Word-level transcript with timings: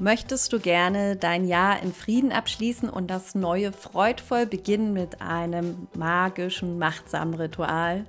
Möchtest 0.00 0.54
du 0.54 0.60
gerne 0.60 1.14
dein 1.14 1.46
Jahr 1.46 1.82
in 1.82 1.92
Frieden 1.92 2.32
abschließen 2.32 2.88
und 2.88 3.08
das 3.08 3.34
neue 3.34 3.70
freudvoll 3.70 4.46
beginnen 4.46 4.94
mit 4.94 5.20
einem 5.20 5.88
magischen, 5.94 6.78
machtsamen 6.78 7.34
Ritual? 7.34 8.06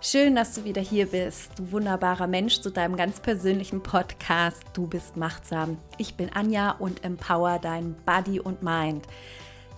Schön, 0.00 0.34
dass 0.34 0.54
du 0.54 0.64
wieder 0.64 0.82
hier 0.82 1.06
bist, 1.06 1.52
du 1.56 1.70
wunderbarer 1.70 2.26
Mensch, 2.26 2.60
zu 2.60 2.70
deinem 2.70 2.96
ganz 2.96 3.20
persönlichen 3.20 3.80
Podcast 3.80 4.64
Du 4.72 4.88
bist 4.88 5.16
machtsam. 5.16 5.78
Ich 5.98 6.16
bin 6.16 6.32
Anja 6.34 6.72
und 6.72 7.04
empower 7.04 7.60
dein 7.60 7.94
Body 8.04 8.40
und 8.40 8.64
Mind. 8.64 9.06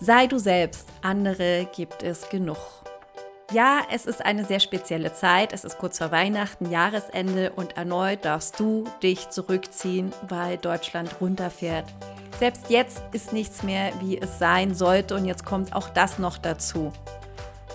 Sei 0.01 0.27
du 0.27 0.39
selbst, 0.39 0.89
andere 1.03 1.69
gibt 1.77 2.03
es 2.03 2.31
genug. 2.31 2.57
Ja, 3.53 3.83
es 3.93 4.07
ist 4.07 4.25
eine 4.27 4.45
sehr 4.45 4.59
spezielle 4.59 5.13
Zeit. 5.13 5.53
Es 5.53 5.65
ist 5.65 5.79
kurz 5.79 5.99
vor 5.99 6.11
Weihnachten, 6.11 6.69
Jahresende 6.69 7.53
und 7.55 7.77
erneut 7.77 8.25
darfst 8.25 8.59
du 8.59 8.85
dich 9.05 9.31
zurückziehen, 9.31 10.13
weil 10.29 10.57
Deutschland 10.59 11.21
runterfährt. 11.21 11.85
Selbst 12.41 12.71
jetzt 12.71 13.03
ist 13.13 13.33
nichts 13.33 13.63
mehr, 13.63 13.93
wie 14.01 14.19
es 14.19 14.41
sein 14.41 14.75
sollte 14.75 15.15
und 15.15 15.27
jetzt 15.27 15.45
kommt 15.45 15.77
auch 15.77 15.89
das 15.91 16.19
noch 16.19 16.39
dazu. 16.39 16.93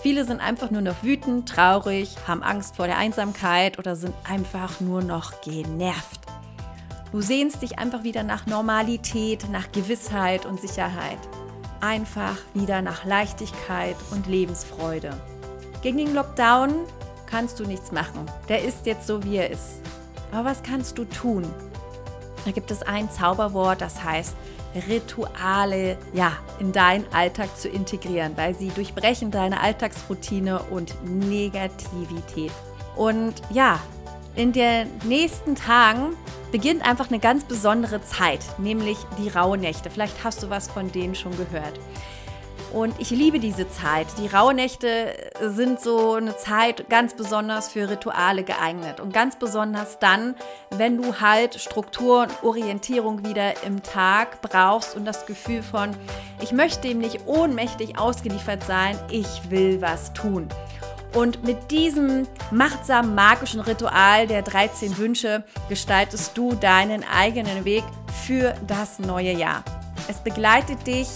Viele 0.02 0.26
sind 0.26 0.40
einfach 0.40 0.70
nur 0.70 0.82
noch 0.82 1.02
wütend, 1.02 1.48
traurig, 1.48 2.16
haben 2.28 2.42
Angst 2.42 2.76
vor 2.76 2.86
der 2.86 2.98
Einsamkeit 2.98 3.78
oder 3.78 3.96
sind 3.96 4.14
einfach 4.28 4.80
nur 4.80 5.00
noch 5.00 5.40
genervt. 5.40 6.20
Du 7.12 7.22
sehnst 7.22 7.62
dich 7.62 7.78
einfach 7.78 8.02
wieder 8.02 8.24
nach 8.24 8.44
Normalität, 8.46 9.48
nach 9.50 9.72
Gewissheit 9.72 10.44
und 10.44 10.60
Sicherheit. 10.60 11.18
Einfach 11.80 12.36
wieder 12.52 12.82
nach 12.82 13.04
Leichtigkeit 13.04 13.96
und 14.10 14.26
Lebensfreude. 14.26 15.12
Gegen 15.82 15.98
den 15.98 16.14
Lockdown 16.14 16.74
kannst 17.26 17.58
du 17.58 17.64
nichts 17.64 17.90
machen. 17.90 18.26
Der 18.48 18.62
ist 18.62 18.86
jetzt 18.86 19.06
so, 19.06 19.24
wie 19.24 19.36
er 19.36 19.50
ist. 19.50 19.80
Aber 20.30 20.50
was 20.50 20.62
kannst 20.62 20.96
du 20.96 21.04
tun? 21.04 21.44
Da 22.44 22.52
gibt 22.52 22.70
es 22.70 22.82
ein 22.82 23.10
Zauberwort, 23.10 23.80
das 23.80 24.02
heißt 24.02 24.34
Rituale 24.88 25.98
ja, 26.14 26.32
in 26.60 26.72
deinen 26.72 27.04
Alltag 27.12 27.56
zu 27.58 27.68
integrieren, 27.68 28.32
weil 28.36 28.54
sie 28.54 28.68
durchbrechen 28.68 29.30
deine 29.30 29.60
Alltagsroutine 29.60 30.60
und 30.70 30.94
Negativität. 31.04 32.52
Und 32.96 33.34
ja, 33.50 33.80
in 34.34 34.52
den 34.52 34.88
nächsten 35.04 35.56
Tagen 35.56 36.16
beginnt 36.52 36.86
einfach 36.86 37.08
eine 37.08 37.18
ganz 37.18 37.44
besondere 37.44 38.02
Zeit, 38.02 38.40
nämlich 38.58 38.98
die 39.18 39.28
Rauhnächte. 39.28 39.90
Vielleicht 39.90 40.22
hast 40.22 40.42
du 40.42 40.50
was 40.50 40.68
von 40.68 40.92
denen 40.92 41.14
schon 41.14 41.36
gehört. 41.36 41.78
Und 42.72 42.94
ich 42.98 43.10
liebe 43.10 43.38
diese 43.38 43.68
Zeit. 43.68 44.06
Die 44.18 44.28
Rauhnächte 44.28 45.14
sind 45.40 45.78
so 45.78 46.14
eine 46.14 46.36
Zeit 46.36 46.88
ganz 46.88 47.14
besonders 47.14 47.68
für 47.70 47.90
Rituale 47.90 48.44
geeignet. 48.44 48.98
Und 48.98 49.12
ganz 49.12 49.36
besonders 49.36 49.98
dann, 49.98 50.34
wenn 50.70 51.00
du 51.00 51.20
halt 51.20 51.60
Struktur 51.60 52.22
und 52.22 52.42
Orientierung 52.42 53.26
wieder 53.26 53.62
im 53.64 53.82
Tag 53.82 54.40
brauchst 54.40 54.96
und 54.96 55.04
das 55.04 55.26
Gefühl 55.26 55.62
von, 55.62 55.94
ich 56.40 56.52
möchte 56.52 56.88
ihm 56.88 56.98
nicht 56.98 57.26
ohnmächtig 57.26 57.98
ausgeliefert 57.98 58.62
sein, 58.64 58.98
ich 59.10 59.50
will 59.50 59.82
was 59.82 60.14
tun. 60.14 60.48
Und 61.14 61.44
mit 61.44 61.70
diesem 61.70 62.26
machtsamen 62.50 63.14
magischen 63.14 63.60
Ritual 63.60 64.26
der 64.26 64.40
13 64.40 64.96
Wünsche 64.96 65.44
gestaltest 65.68 66.38
du 66.38 66.54
deinen 66.54 67.04
eigenen 67.04 67.66
Weg 67.66 67.84
für 68.24 68.54
das 68.66 68.98
neue 68.98 69.32
Jahr. 69.32 69.62
Es 70.08 70.20
begleitet 70.20 70.86
dich 70.86 71.08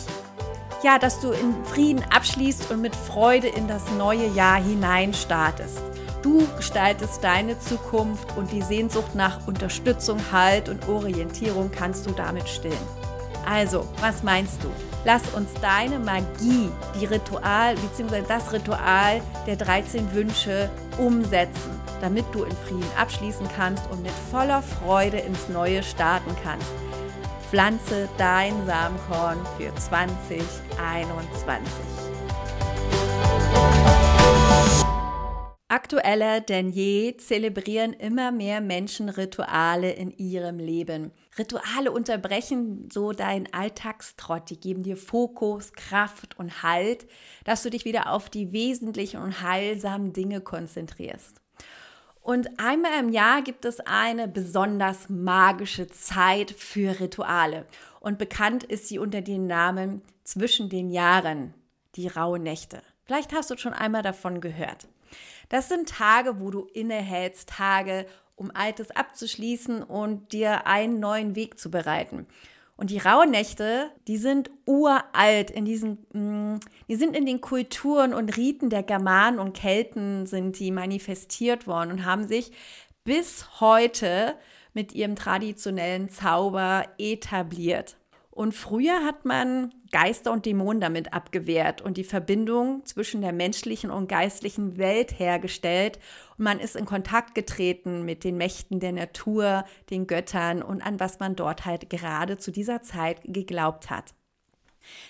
ja, 0.83 0.99
dass 0.99 1.21
du 1.21 1.31
in 1.31 1.55
Frieden 1.65 2.05
abschließt 2.11 2.71
und 2.71 2.81
mit 2.81 2.95
Freude 2.95 3.49
in 3.49 3.69
das 3.69 3.83
neue 3.99 4.27
Jahr 4.29 4.63
hinein 4.63 5.15
startest. 5.15 5.83
Du 6.23 6.47
gestaltest 6.57 7.23
deine 7.23 7.59
Zukunft 7.59 8.37
und 8.37 8.51
die 8.51 8.63
Sehnsucht 8.63 9.15
nach 9.15 9.47
Unterstützung, 9.47 10.19
Halt 10.33 10.69
und 10.69 10.89
Orientierung 10.89 11.71
kannst 11.71 12.07
du 12.07 12.11
damit 12.11 12.49
stillen. 12.49 12.77
Also, 13.49 13.87
was 14.01 14.25
meinst 14.25 14.63
du? 14.65 14.69
Lass 15.05 15.23
uns 15.35 15.49
deine 15.63 16.01
Magie, 16.01 16.69
die 17.01 17.07
Ritual 17.07 17.77
bzw. 17.77 18.23
das 18.27 18.53
Ritual 18.53 19.23
der 19.47 19.55
13 19.55 20.13
Wünsche 20.15 20.69
umsetzen, 20.99 21.71
damit 22.01 22.25
du 22.33 22.43
in 22.43 22.57
Frieden 22.67 22.91
abschließen 22.99 23.47
kannst 23.57 23.89
und 23.93 24.03
mit 24.03 24.13
voller 24.33 24.63
Freude 24.63 25.19
ins 25.19 25.49
Neue 25.49 25.85
starten 25.85 26.35
kannst. 26.43 26.73
Pflanze 27.51 28.09
dein 28.19 28.67
Samenkorn 28.67 29.39
für 29.57 29.73
2021. 29.73 31.71
Aktueller 35.69 36.41
denn 36.41 36.71
je 36.71 37.17
zelebrieren 37.19 37.93
immer 37.93 38.33
mehr 38.33 38.61
Menschen 38.61 39.09
Rituale 39.09 39.93
in 39.93 40.11
ihrem 40.11 40.59
Leben. 40.59 41.13
Rituale 41.39 41.93
unterbrechen 41.93 42.89
so 42.93 43.13
deinen 43.13 43.47
Alltagstrott, 43.53 44.51
die 44.51 44.59
geben 44.59 44.83
dir 44.83 44.97
Fokus, 44.97 45.73
Kraft 45.73 46.37
und 46.41 46.65
Halt, 46.65 47.07
dass 47.45 47.63
du 47.63 47.71
dich 47.71 47.85
wieder 47.85 48.11
auf 48.11 48.29
die 48.29 48.51
wesentlichen 48.51 49.21
und 49.21 49.41
heilsamen 49.43 50.13
Dinge 50.13 50.41
konzentrierst. 50.41 51.41
Und 52.27 52.59
einmal 52.59 52.99
im 52.99 53.11
Jahr 53.11 53.41
gibt 53.41 53.65
es 53.65 53.79
eine 53.79 54.27
besonders 54.27 55.09
magische 55.09 55.87
Zeit 55.87 56.51
für 56.51 56.99
Rituale. 56.99 57.67
Und 58.01 58.19
bekannt 58.19 58.65
ist 58.65 58.89
sie 58.89 58.99
unter 58.99 59.21
dem 59.21 59.47
Namen 59.47 60.03
zwischen 60.25 60.69
den 60.69 60.91
Jahren, 60.91 61.55
die 61.95 62.09
rauen 62.09 62.43
Nächte. 62.43 62.83
Vielleicht 63.05 63.33
hast 63.33 63.53
du 63.53 63.57
schon 63.57 63.75
einmal 63.75 64.03
davon 64.03 64.41
gehört. 64.41 64.89
Das 65.51 65.69
sind 65.69 65.89
Tage, 65.89 66.41
wo 66.41 66.51
du 66.51 66.65
innehältst, 66.75 67.49
Tage, 67.49 68.07
um 68.35 68.51
Altes 68.53 68.91
abzuschließen 68.91 69.85
und 69.85 70.33
dir 70.33 70.67
einen 70.67 70.99
neuen 70.99 71.37
Weg 71.37 71.61
zu 71.61 71.71
bereiten. 71.71 72.27
Und 72.77 72.91
die 72.91 72.99
Rauhnächte, 72.99 73.91
die 74.07 74.19
sind 74.19 74.51
uralt 74.67 75.51
in 75.51 75.65
diesen, 75.65 75.99
mm, 76.13 76.61
die 76.89 76.97
sind 76.97 77.17
in 77.17 77.25
den 77.25 77.41
Kulturen 77.41 78.13
und 78.13 78.37
Riten 78.37 78.69
der 78.69 78.83
Germanen 78.83 79.39
und 79.39 79.55
Kelten 79.55 80.27
sind 80.27 80.59
die 80.59 80.71
manifestiert 80.71 81.67
worden 81.67 81.91
und 81.91 82.05
haben 82.05 82.27
sich 82.29 82.53
bis 83.05 83.61
heute 83.61 84.35
mit 84.75 84.95
ihrem 84.95 85.17
traditionellen 85.17 86.11
Zauber 86.11 86.85
etabliert. 86.99 87.97
Und 88.31 88.53
früher 88.53 89.03
hat 89.05 89.25
man 89.25 89.73
Geister 89.97 90.31
und 90.31 90.45
Dämonen 90.45 90.79
damit 90.79 91.15
abgewehrt 91.15 91.81
und 91.81 91.97
die 91.97 92.05
Verbindung 92.05 92.85
zwischen 92.85 93.23
der 93.23 93.33
menschlichen 93.33 93.91
und 93.91 94.11
geistlichen 94.11 94.77
Welt 94.77 95.19
hergestellt. 95.19 95.99
Und 96.37 96.45
man 96.45 96.61
ist 96.61 96.77
in 96.77 96.85
Kontakt 96.85 97.35
getreten 97.35 98.05
mit 98.05 98.23
den 98.23 98.37
Mächten 98.37 98.79
der 98.79 98.93
Natur, 98.93 99.65
den 99.89 100.07
Göttern 100.07 100.63
und 100.63 100.83
an 100.83 101.01
was 101.01 101.19
man 101.19 101.35
dort 101.35 101.65
halt 101.65 101.89
gerade 101.89 102.37
zu 102.37 102.51
dieser 102.51 102.83
Zeit 102.83 103.23
geglaubt 103.25 103.89
hat. 103.89 104.13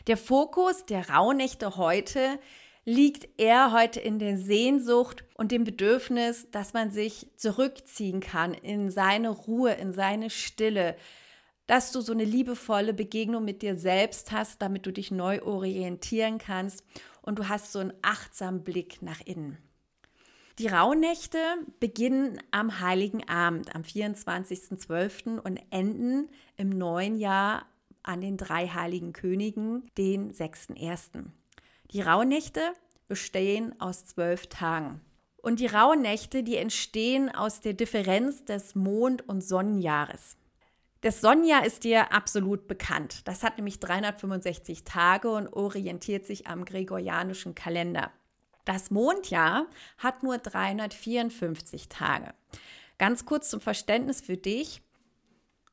Der 0.07 0.17
Fokus 0.17 0.85
der 0.85 1.11
Rauhnächte 1.11 1.77
heute 1.77 2.39
liegt 2.85 3.41
eher 3.41 3.73
heute 3.73 3.99
in 3.99 4.21
der 4.21 4.37
Sehnsucht 4.39 5.25
und 5.35 5.51
dem 5.51 5.65
Bedürfnis, 5.65 6.47
dass 6.53 6.75
man 6.75 6.93
sich 6.93 7.27
zurückziehen 7.35 8.21
kann 8.21 8.55
in 8.55 8.93
seine 8.93 9.31
Ruhe, 9.31 9.73
in 9.73 9.93
seine 9.93 10.31
Stille, 10.31 10.95
dass 11.67 11.93
du 11.93 12.01
so 12.01 12.13
eine 12.13 12.25
liebevolle 12.25 12.95
Begegnung 12.95 13.45
mit 13.45 13.63
dir 13.63 13.77
selbst 13.77 14.33
hast, 14.33 14.63
damit 14.63 14.87
du 14.87 14.93
dich 14.93 15.11
neu 15.11 15.43
orientieren 15.43 16.39
kannst 16.39 16.85
und 17.23 17.39
du 17.39 17.49
hast 17.49 17.73
so 17.73 17.81
einen 17.81 17.93
achtsamen 18.03 18.63
Blick 18.63 19.03
nach 19.03 19.21
innen. 19.21 19.59
Die 20.59 20.69
Rauhnächte 20.69 21.39
beginnen 21.81 22.41
am 22.51 22.81
Heiligen 22.81 23.29
Abend, 23.29 23.75
am 23.75 23.83
24.12. 23.83 25.39
und 25.39 25.61
enden 25.71 26.31
im 26.57 26.71
neuen 26.71 27.19
Jahr 27.19 27.67
an 28.03 28.23
den 28.23 28.39
drei 28.39 28.69
Heiligen 28.69 29.13
Königen, 29.13 29.91
den 29.99 30.33
6.1. 30.33 31.25
Die 31.91 32.01
Rauhnächte 32.01 32.61
bestehen 33.07 33.79
aus 33.81 34.07
zwölf 34.07 34.47
Tagen. 34.47 35.01
Und 35.43 35.61
die 35.61 35.67
Rauhnächte, 35.67 36.43
die 36.43 36.57
entstehen 36.57 37.33
aus 37.33 37.61
der 37.61 37.75
Differenz 37.75 38.45
des 38.45 38.75
Mond- 38.75 39.29
und 39.29 39.43
Sonnenjahres. 39.43 40.37
Das 41.03 41.21
Sonja 41.21 41.61
ist 41.61 41.85
dir 41.85 42.13
absolut 42.13 42.67
bekannt. 42.67 43.29
Das 43.29 43.43
hat 43.43 43.59
nämlich 43.59 43.81
365 43.81 44.85
Tage 44.85 45.31
und 45.31 45.49
orientiert 45.49 46.27
sich 46.27 46.47
am 46.47 46.65
gregorianischen 46.65 47.55
Kalender. 47.55 48.11
Das 48.65 48.91
Mondjahr 48.91 49.67
hat 49.99 50.23
nur 50.23 50.39
354 50.39 51.89
Tage. 51.89 52.35
Ganz 52.99 53.25
kurz 53.27 53.51
zum 53.51 53.61
Verständnis 53.61 54.21
für 54.21 54.37
dich. 54.37 54.83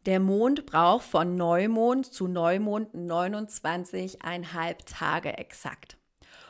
Der 0.06 0.20
Mond 0.20 0.66
braucht 0.66 1.06
von 1.06 1.36
Neumond 1.36 2.06
zu 2.14 2.28
Neumond 2.28 2.94
29,5 2.94 4.76
Tage 4.86 5.38
exakt. 5.38 5.98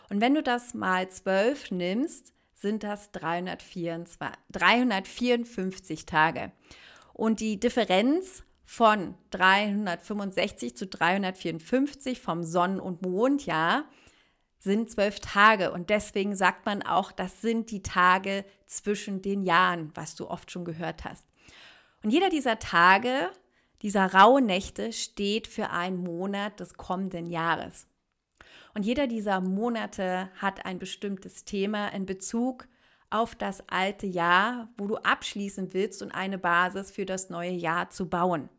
Und 0.10 0.20
wenn 0.20 0.34
du 0.34 0.42
das 0.42 0.74
mal 0.74 1.08
12 1.08 1.72
nimmst, 1.72 2.34
sind 2.56 2.84
das 2.84 3.12
324, 3.12 4.38
354 4.52 6.06
Tage. 6.06 6.52
Und 7.14 7.40
die 7.40 7.60
Differenz 7.60 8.44
von 8.66 9.16
365 9.32 10.76
zu 10.76 10.88
354 10.88 12.22
vom 12.22 12.44
Sonnen- 12.44 12.80
und 12.80 13.02
Mondjahr 13.02 13.86
sind 14.60 14.90
zwölf 14.90 15.20
Tage. 15.20 15.72
Und 15.72 15.90
deswegen 15.90 16.36
sagt 16.36 16.66
man 16.66 16.82
auch, 16.82 17.12
das 17.12 17.42
sind 17.42 17.72
die 17.72 17.84
Tage 17.84 18.46
zwischen 18.66 19.22
den 19.22 19.44
Jahren, 19.44 19.92
was 19.96 20.16
du 20.16 20.30
oft 20.30 20.52
schon 20.52 20.64
gehört 20.64 21.04
hast. 21.04 21.26
Und 22.02 22.12
jeder 22.12 22.30
dieser 22.30 22.60
Tage, 22.60 23.30
dieser 23.82 24.14
Rauhnächte 24.14 24.94
steht 24.94 25.48
für 25.48 25.70
einen 25.70 25.98
Monat 25.98 26.60
des 26.60 26.76
kommenden 26.76 27.30
Jahres. 27.30 27.88
Und 28.74 28.86
jeder 28.86 29.08
dieser 29.08 29.42
Monate 29.42 30.30
hat 30.38 30.66
ein 30.66 30.80
bestimmtes 30.80 31.44
Thema 31.44 31.90
in 31.90 32.06
Bezug 32.06 32.68
auf 33.14 33.36
das 33.36 33.64
alte 33.70 34.08
Jahr, 34.08 34.70
wo 34.78 34.88
du 34.88 34.96
abschließen 34.98 35.74
willst 35.74 36.02
und 36.02 36.12
eine 36.12 36.38
Basis 36.38 36.92
für 36.92 37.06
das 37.06 37.30
neue 37.30 37.52
Jahr 37.52 37.90
zu 37.90 38.10
bauen. 38.10 38.50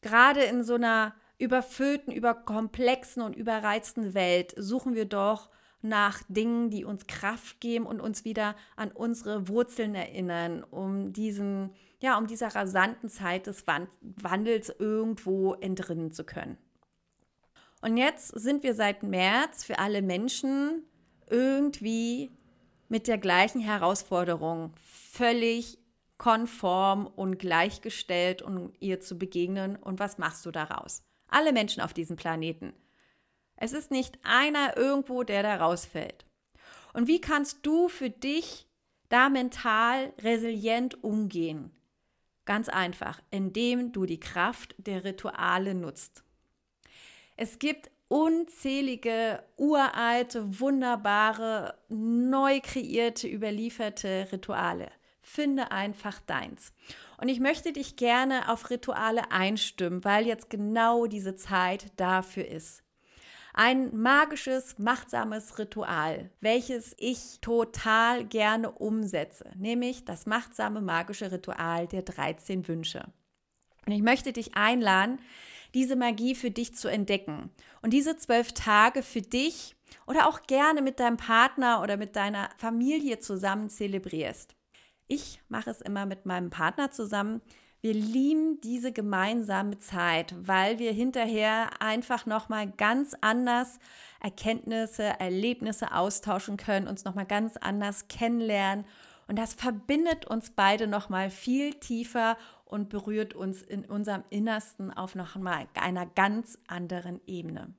Gerade 0.00 0.42
in 0.42 0.62
so 0.62 0.74
einer 0.74 1.14
überfüllten, 1.38 2.12
überkomplexen 2.12 3.22
und 3.22 3.34
überreizten 3.34 4.14
Welt 4.14 4.54
suchen 4.56 4.94
wir 4.94 5.06
doch 5.06 5.50
nach 5.82 6.22
Dingen, 6.28 6.70
die 6.70 6.84
uns 6.84 7.06
Kraft 7.06 7.60
geben 7.60 7.84
und 7.84 8.00
uns 8.00 8.24
wieder 8.24 8.54
an 8.76 8.90
unsere 8.92 9.48
Wurzeln 9.48 9.94
erinnern, 9.94 10.64
um 10.64 11.12
diesen, 11.12 11.74
ja, 12.00 12.16
um 12.16 12.26
dieser 12.26 12.54
rasanten 12.54 13.08
Zeit 13.08 13.46
des 13.46 13.66
Wandels 13.66 14.74
irgendwo 14.78 15.54
entrinnen 15.54 16.12
zu 16.12 16.24
können. 16.24 16.56
Und 17.82 17.98
jetzt 17.98 18.28
sind 18.28 18.62
wir 18.62 18.74
seit 18.74 19.02
März 19.02 19.64
für 19.64 19.78
alle 19.78 20.00
Menschen 20.00 20.84
irgendwie 21.28 22.30
mit 22.94 23.08
der 23.08 23.18
gleichen 23.18 23.60
Herausforderung, 23.60 24.72
völlig 24.76 25.80
konform 26.16 27.08
und 27.08 27.40
gleichgestellt 27.40 28.40
und 28.40 28.72
ihr 28.78 29.00
zu 29.00 29.18
begegnen. 29.18 29.74
Und 29.74 29.98
was 29.98 30.16
machst 30.16 30.46
du 30.46 30.52
daraus? 30.52 31.02
Alle 31.26 31.52
Menschen 31.52 31.82
auf 31.82 31.92
diesem 31.92 32.14
Planeten. 32.14 32.72
Es 33.56 33.72
ist 33.72 33.90
nicht 33.90 34.20
einer 34.22 34.76
irgendwo, 34.76 35.24
der 35.24 35.42
da 35.42 35.56
rausfällt. 35.56 36.24
Und 36.92 37.08
wie 37.08 37.20
kannst 37.20 37.66
du 37.66 37.88
für 37.88 38.10
dich 38.10 38.68
da 39.08 39.28
mental 39.28 40.12
resilient 40.22 41.02
umgehen? 41.02 41.72
Ganz 42.44 42.68
einfach, 42.68 43.20
indem 43.32 43.90
du 43.90 44.06
die 44.06 44.20
Kraft 44.20 44.76
der 44.78 45.02
Rituale 45.02 45.74
nutzt. 45.74 46.22
Es 47.36 47.58
gibt 47.58 47.90
unzählige, 48.08 49.42
uralte, 49.56 50.60
wunderbare, 50.60 51.78
neu 51.88 52.60
kreierte, 52.60 53.28
überlieferte 53.28 54.28
Rituale. 54.32 54.90
Finde 55.22 55.70
einfach 55.70 56.20
deins. 56.20 56.72
Und 57.16 57.28
ich 57.28 57.40
möchte 57.40 57.72
dich 57.72 57.96
gerne 57.96 58.50
auf 58.50 58.70
Rituale 58.70 59.30
einstimmen, 59.30 60.04
weil 60.04 60.26
jetzt 60.26 60.50
genau 60.50 61.06
diese 61.06 61.34
Zeit 61.36 61.86
dafür 61.96 62.46
ist. 62.46 62.82
Ein 63.56 63.96
magisches, 63.96 64.78
machtsames 64.78 65.58
Ritual, 65.58 66.30
welches 66.40 66.94
ich 66.98 67.38
total 67.40 68.24
gerne 68.24 68.70
umsetze, 68.72 69.50
nämlich 69.56 70.04
das 70.04 70.26
machtsame 70.26 70.80
magische 70.80 71.30
Ritual 71.30 71.86
der 71.86 72.02
13 72.02 72.66
Wünsche. 72.66 73.04
Und 73.86 73.92
ich 73.92 74.02
möchte 74.02 74.32
dich 74.32 74.56
einladen, 74.56 75.20
diese 75.74 75.96
Magie 75.96 76.34
für 76.34 76.50
dich 76.50 76.74
zu 76.74 76.88
entdecken 76.88 77.50
und 77.82 77.92
diese 77.92 78.16
zwölf 78.16 78.52
Tage 78.52 79.02
für 79.02 79.22
dich 79.22 79.76
oder 80.06 80.28
auch 80.28 80.42
gerne 80.42 80.82
mit 80.82 81.00
deinem 81.00 81.16
Partner 81.16 81.82
oder 81.82 81.96
mit 81.96 82.16
deiner 82.16 82.48
Familie 82.56 83.18
zusammen 83.18 83.68
zelebrierst. 83.68 84.54
Ich 85.06 85.40
mache 85.48 85.70
es 85.70 85.80
immer 85.80 86.06
mit 86.06 86.24
meinem 86.24 86.50
Partner 86.50 86.90
zusammen. 86.90 87.42
Wir 87.82 87.92
lieben 87.92 88.60
diese 88.62 88.92
gemeinsame 88.92 89.78
Zeit, 89.78 90.34
weil 90.38 90.78
wir 90.78 90.92
hinterher 90.92 91.82
einfach 91.82 92.24
noch 92.24 92.48
mal 92.48 92.70
ganz 92.70 93.14
anders 93.20 93.78
Erkenntnisse, 94.20 95.02
Erlebnisse 95.02 95.92
austauschen 95.92 96.56
können, 96.56 96.88
uns 96.88 97.04
noch 97.04 97.14
mal 97.14 97.26
ganz 97.26 97.58
anders 97.58 98.08
kennenlernen 98.08 98.86
und 99.26 99.38
das 99.38 99.54
verbindet 99.54 100.26
uns 100.26 100.50
beide 100.50 100.86
noch 100.86 101.08
mal 101.08 101.30
viel 101.30 101.74
tiefer 101.74 102.36
und 102.74 102.88
berührt 102.88 103.34
uns 103.34 103.62
in 103.62 103.84
unserem 103.84 104.24
Innersten 104.30 104.92
auf 104.92 105.14
noch 105.14 105.36
mal 105.36 105.68
einer 105.74 106.06
ganz 106.06 106.58
anderen 106.66 107.20
Ebene. 107.24 107.72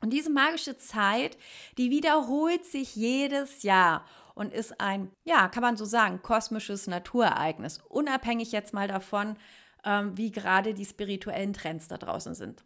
Und 0.00 0.12
diese 0.12 0.28
magische 0.28 0.76
Zeit, 0.76 1.38
die 1.78 1.90
wiederholt 1.90 2.64
sich 2.64 2.96
jedes 2.96 3.62
Jahr 3.62 4.04
und 4.34 4.52
ist 4.52 4.80
ein, 4.80 5.12
ja, 5.22 5.46
kann 5.46 5.62
man 5.62 5.76
so 5.76 5.84
sagen, 5.84 6.20
kosmisches 6.20 6.88
Naturereignis, 6.88 7.78
unabhängig 7.88 8.50
jetzt 8.50 8.74
mal 8.74 8.88
davon, 8.88 9.36
ähm, 9.84 10.18
wie 10.18 10.32
gerade 10.32 10.74
die 10.74 10.84
spirituellen 10.84 11.52
Trends 11.52 11.86
da 11.86 11.96
draußen 11.96 12.34
sind. 12.34 12.64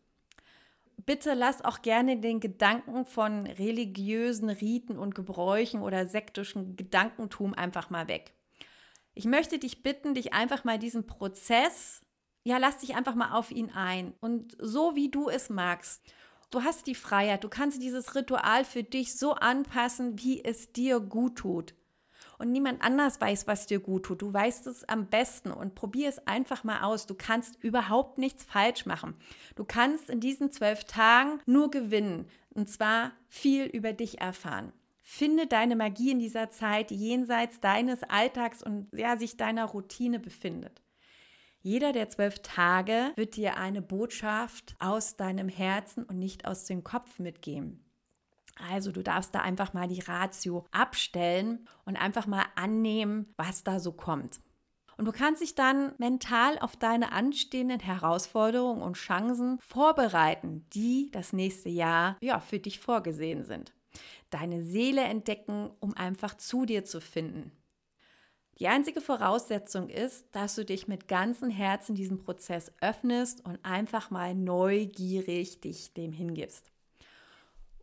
Bitte 1.05 1.35
lass 1.35 1.63
auch 1.63 1.83
gerne 1.83 2.17
den 2.17 2.41
Gedanken 2.41 3.05
von 3.05 3.47
religiösen 3.47 4.49
Riten 4.49 4.99
und 4.99 5.15
Gebräuchen 5.15 5.83
oder 5.83 6.07
sektischen 6.07 6.77
Gedankentum 6.77 7.53
einfach 7.53 7.91
mal 7.91 8.09
weg. 8.09 8.33
Ich 9.15 9.25
möchte 9.27 9.59
dich 9.59 9.83
bitten, 9.83 10.15
dich 10.15 10.33
einfach 10.33 10.65
mal 10.65 10.79
diesen 10.79 11.07
Prozess, 11.07 12.03
ja, 12.45 12.59
lass 12.59 12.79
dich 12.79 12.95
einfach 12.97 13.15
mal 13.15 13.33
auf 13.33 13.51
ihn 13.51 13.71
ein 13.71 14.15
und 14.21 14.57
so 14.59 14.97
wie 14.97 15.11
du 15.11 15.29
es 15.29 15.51
magst. 15.51 16.03
Du 16.51 16.63
hast 16.63 16.87
die 16.87 16.95
Freiheit, 16.95 17.45
du 17.45 17.49
kannst 17.49 17.83
dieses 17.83 18.15
Ritual 18.15 18.65
für 18.65 18.83
dich 18.83 19.17
so 19.17 19.35
anpassen, 19.35 20.19
wie 20.19 20.45
es 20.45 20.73
dir 20.73 21.01
gut 21.01 21.37
tut. 21.37 21.75
Und 22.39 22.51
niemand 22.51 22.83
anders 22.83 23.21
weiß, 23.21 23.47
was 23.47 23.67
dir 23.67 23.79
gut 23.79 24.05
tut. 24.05 24.21
Du 24.21 24.33
weißt 24.33 24.67
es 24.67 24.85
am 24.89 25.07
besten 25.07 25.53
und 25.53 25.75
probier 25.75 26.09
es 26.09 26.27
einfach 26.27 26.65
mal 26.65 26.83
aus. 26.83 27.07
Du 27.07 27.15
kannst 27.15 27.63
überhaupt 27.63 28.19
nichts 28.19 28.45
falsch 28.45 28.85
machen. 28.85 29.15
Du 29.55 29.65
kannst 29.65 30.11
in 30.11 30.21
diesen 30.21 30.51
zwölf 30.51 30.85
Tagen 30.85 31.41
nur 31.47 31.71
gewinnen 31.71 32.27
und 32.51 32.69
zwar 32.69 33.13
viel 33.29 33.65
über 33.67 33.93
dich 33.93 34.21
erfahren. 34.21 34.73
Finde 35.15 35.47
deine 35.47 35.77
Magie 35.77 36.13
in 36.13 36.21
dieser 36.21 36.49
Zeit, 36.49 36.89
die 36.89 36.97
jenseits 36.97 37.61
deines 37.61 38.03
Alltags 38.03 38.63
und 38.63 38.89
ja, 38.97 39.19
sich 39.19 39.37
deiner 39.37 39.67
Routine 39.67 40.19
befindet. 40.19 40.81
Jeder 41.61 41.93
der 41.93 42.09
zwölf 42.09 42.39
Tage 42.39 43.13
wird 43.17 43.37
dir 43.37 43.59
eine 43.59 43.83
Botschaft 43.83 44.75
aus 44.79 45.19
deinem 45.19 45.51
Herzen 45.51 46.05
und 46.05 46.19
nicht 46.19 46.47
aus 46.47 46.65
dem 46.65 46.83
Kopf 46.83 47.19
mitgeben. 47.19 47.85
Also 48.71 48.91
du 48.91 49.03
darfst 49.03 49.35
da 49.35 49.41
einfach 49.43 49.75
mal 49.75 49.87
die 49.87 50.01
Ratio 50.01 50.65
abstellen 50.71 51.69
und 51.85 51.97
einfach 51.97 52.27
mal 52.27 52.47
annehmen, 52.55 53.35
was 53.37 53.65
da 53.65 53.81
so 53.81 53.93
kommt. 53.93 54.41
Und 54.97 55.05
du 55.05 55.13
kannst 55.13 55.43
dich 55.43 55.55
dann 55.55 55.93
mental 55.99 56.59
auf 56.59 56.75
deine 56.75 57.13
anstehenden 57.13 57.81
Herausforderungen 57.81 58.81
und 58.81 58.97
Chancen 58.97 59.59
vorbereiten, 59.61 60.65
die 60.73 61.11
das 61.13 61.35
nächste 61.35 61.69
Jahr 61.69 62.17
ja 62.23 62.41
für 62.41 62.59
dich 62.59 62.81
vorgesehen 62.81 63.45
sind 63.45 63.75
deine 64.33 64.63
Seele 64.63 65.03
entdecken, 65.03 65.71
um 65.81 65.95
einfach 65.95 66.37
zu 66.37 66.65
dir 66.65 66.85
zu 66.85 67.01
finden. 67.01 67.53
Die 68.59 68.69
einzige 68.69 69.01
Voraussetzung 69.01 69.89
ist, 69.89 70.27
dass 70.33 70.55
du 70.55 70.65
dich 70.65 70.87
mit 70.87 71.09
ganzem 71.09 71.51
Herzen 71.51 71.95
diesem 71.95 72.19
Prozess 72.19 72.73
öffnest 72.81 73.45
und 73.45 73.59
einfach 73.65 74.11
mal 74.11 74.35
neugierig 74.35 75.61
dich 75.61 75.95
dem 75.95 76.13
hingibst. 76.13 76.71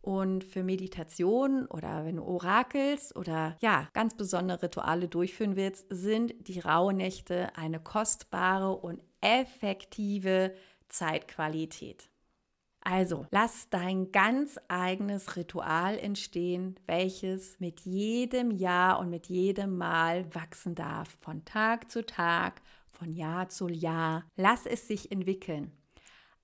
Und 0.02 0.44
für 0.44 0.62
Meditation 0.62 1.66
oder 1.66 2.06
wenn 2.06 2.16
du 2.16 2.22
orakelst 2.22 3.14
oder 3.16 3.58
ja, 3.60 3.88
ganz 3.92 4.16
besondere 4.16 4.62
Rituale 4.62 5.08
durchführen 5.08 5.56
willst, 5.56 5.86
sind 5.90 6.34
die 6.48 6.60
Rauhnächte 6.60 7.54
eine 7.56 7.80
kostbare 7.80 8.72
und 8.72 9.02
effektive 9.20 10.54
Zeitqualität. 10.88 12.09
Also, 12.82 13.26
lass 13.30 13.68
dein 13.68 14.10
ganz 14.10 14.58
eigenes 14.68 15.36
Ritual 15.36 15.98
entstehen, 15.98 16.80
welches 16.86 17.60
mit 17.60 17.80
jedem 17.80 18.50
Jahr 18.50 18.98
und 18.98 19.10
mit 19.10 19.26
jedem 19.26 19.76
Mal 19.76 20.34
wachsen 20.34 20.74
darf, 20.74 21.18
von 21.20 21.44
Tag 21.44 21.90
zu 21.90 22.04
Tag, 22.04 22.62
von 22.90 23.12
Jahr 23.12 23.50
zu 23.50 23.68
Jahr. 23.68 24.24
Lass 24.36 24.64
es 24.64 24.88
sich 24.88 25.12
entwickeln. 25.12 25.72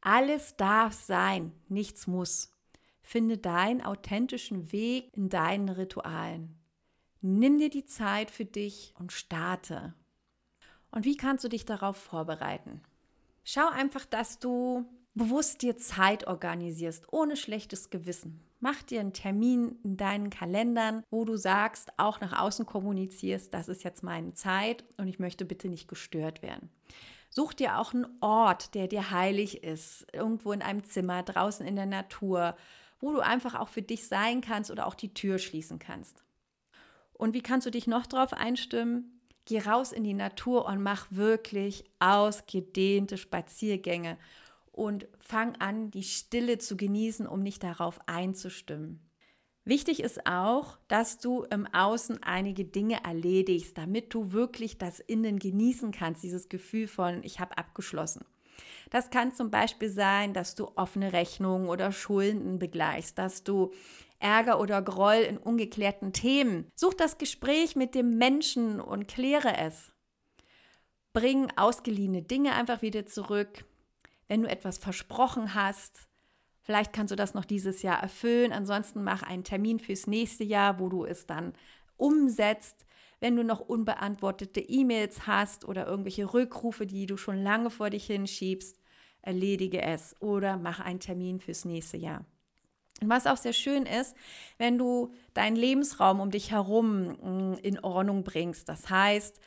Alles 0.03 0.57
darf 0.57 0.93
sein, 0.93 1.53
nichts 1.69 2.07
muss. 2.07 2.53
Finde 3.01 3.39
deinen 3.39 3.83
authentischen 3.83 4.73
Weg 4.73 5.17
in 5.17 5.29
deinen 5.31 5.69
Ritualen. 5.69 6.59
Nimm 7.23 7.59
dir 7.59 7.71
die 7.71 7.87
Zeit 7.87 8.31
für 8.31 8.45
dich 8.45 8.95
und 8.99 9.11
starte. 9.11 9.95
Und 10.91 11.05
wie 11.05 11.17
kannst 11.17 11.45
du 11.45 11.49
dich 11.49 11.65
darauf 11.65 11.97
vorbereiten? 11.97 12.83
Schau 13.43 13.69
einfach, 13.69 14.05
dass 14.05 14.39
du 14.39 14.85
bewusst 15.17 15.63
dir 15.63 15.79
Zeit 15.79 16.27
organisierst, 16.27 17.11
ohne 17.11 17.37
schlechtes 17.37 17.91
Gewissen. 17.91 18.41
Mach 18.61 18.83
dir 18.83 19.01
einen 19.01 19.13
Termin 19.13 19.79
in 19.83 19.97
deinen 19.97 20.31
Kalendern, 20.31 21.03
wo 21.11 21.25
du 21.25 21.37
sagst, 21.37 21.91
auch 21.99 22.21
nach 22.21 22.39
außen 22.39 22.67
kommunizierst, 22.67 23.53
das 23.53 23.69
ist 23.69 23.83
jetzt 23.83 24.03
meine 24.03 24.35
Zeit 24.35 24.85
und 24.99 25.09
ich 25.09 25.19
möchte 25.19 25.45
bitte 25.45 25.69
nicht 25.69 25.89
gestört 25.89 26.43
werden. 26.43 26.71
Such 27.31 27.55
dir 27.55 27.79
auch 27.79 27.93
einen 27.93 28.07
Ort, 28.21 28.75
der 28.75 28.89
dir 28.89 29.11
heilig 29.11 29.63
ist, 29.65 30.07
irgendwo 30.13 30.53
in 30.53 30.63
einem 30.63 30.85
Zimmer, 30.85 31.23
draußen 31.23 31.67
in 31.67 31.77
der 31.77 31.87
Natur, 31.87 32.57
wo 33.01 33.13
du 33.13 33.21
einfach 33.21 33.55
auch 33.55 33.69
für 33.69 33.83
dich 33.83 34.07
sein 34.09 34.41
kannst 34.41 34.71
oder 34.71 34.87
auch 34.87 34.95
die 34.95 35.13
Tür 35.13 35.39
schließen 35.39 35.79
kannst. 35.79 36.23
Und 37.15 37.35
wie 37.35 37.43
kannst 37.43 37.67
du 37.67 37.71
dich 37.71 37.87
noch 37.87 38.07
darauf 38.07 38.33
einstimmen? 38.33 39.21
Geh 39.47 39.61
raus 39.61 39.93
in 39.93 40.05
die 40.05 40.15
Natur 40.15 40.67
und 40.67 40.83
mach 40.83 41.07
wirklich 41.11 41.85
ausgedehnte 42.01 43.17
Spaziergänge 43.17 44.19
und 44.77 45.09
fang 45.19 45.57
an, 45.57 45.91
die 45.91 46.03
Stille 46.03 46.59
zu 46.59 46.77
genießen, 46.77 47.27
um 47.27 47.43
nicht 47.43 47.63
darauf 47.63 47.99
einzustimmen. 48.07 49.01
Wichtig 49.65 50.01
ist 50.01 50.27
auch, 50.27 50.79
dass 50.87 51.19
du 51.19 51.43
im 51.43 51.67
Außen 51.67 52.23
einige 52.23 52.65
Dinge 52.65 53.03
erledigst, 53.03 53.77
damit 53.77 54.15
du 54.15 54.31
wirklich 54.31 54.79
das 54.79 55.01
Innen 55.01 55.41
genießen 55.41 55.91
kannst, 55.91 56.23
dieses 56.23 56.49
Gefühl 56.49 56.87
von, 56.87 57.25
ich 57.25 57.41
habe 57.41 57.59
abgeschlossen. 57.59 58.25
Das 58.91 59.11
kann 59.11 59.33
zum 59.33 59.51
Beispiel 59.51 59.91
sein, 59.91 60.33
dass 60.33 60.55
du 60.55 60.71
offene 60.77 61.13
Rechnungen 61.13 61.69
oder 61.69 61.91
Schulden 61.91 62.59
begleichst, 62.59 63.19
dass 63.19 63.43
du 63.43 63.73
Ärger 64.19 64.61
oder 64.61 64.81
Groll 64.83 65.27
in 65.29 65.37
ungeklärten 65.37 66.13
Themen. 66.13 66.71
Such 66.75 66.95
das 66.95 67.19
Gespräch 67.19 67.77
mit 67.77 67.95
dem 67.95 68.19
Menschen 68.19 68.81
und 68.81 69.09
kläre 69.09 69.57
es. 69.59 69.93
Bring 71.13 71.51
ausgeliehene 71.57 72.23
Dinge 72.23 72.55
einfach 72.55 72.83
wieder 72.83 73.07
zurück. 73.07 73.65
Wenn 74.29 74.43
du 74.43 74.49
etwas 74.49 74.79
versprochen 74.79 75.55
hast, 75.55 76.09
vielleicht 76.63 76.93
kannst 76.93 77.13
du 77.13 77.17
das 77.17 77.35
noch 77.35 77.45
dieses 77.45 77.83
Jahr 77.83 78.01
erfüllen. 78.03 78.53
Ansonsten 78.53 79.05
mach 79.05 79.23
einen 79.23 79.45
Termin 79.45 79.79
fürs 79.79 80.07
nächste 80.07 80.45
Jahr, 80.45 80.79
wo 80.79 80.89
du 80.89 81.05
es 81.05 81.27
dann 81.27 81.53
umsetzt. 81.97 82.87
Wenn 83.21 83.37
du 83.37 83.45
noch 83.45 83.61
unbeantwortete 83.61 84.61
E-Mails 84.61 85.27
hast 85.27 85.65
oder 85.65 85.87
irgendwelche 85.87 86.35
Rückrufe, 86.35 86.87
die 86.87 87.07
du 87.07 87.17
schon 87.17 87.43
lange 87.43 87.71
vor 87.71 87.91
dich 87.91 88.07
hinschiebst, 88.07 88.79
erledige 89.23 89.83
es 89.83 90.15
oder 90.21 90.57
mach 90.57 90.81
einen 90.81 91.01
Termin 91.01 91.41
fürs 91.41 91.65
nächste 91.65 91.97
Jahr. 91.97 92.25
Und 93.01 93.11
was 93.11 93.27
auch 93.27 93.37
sehr 93.37 93.53
schön 93.53 93.85
ist, 93.85 94.17
wenn 94.59 94.79
du 94.79 95.13
deinen 95.35 95.57
Lebensraum 95.57 96.21
um 96.21 96.31
dich 96.31 96.53
herum 96.53 97.09
mm, 97.09 97.55
in 97.63 97.79
Ordnung 97.81 98.25
bringst. 98.25 98.69
Das 98.69 98.89
heißt, 98.89 99.41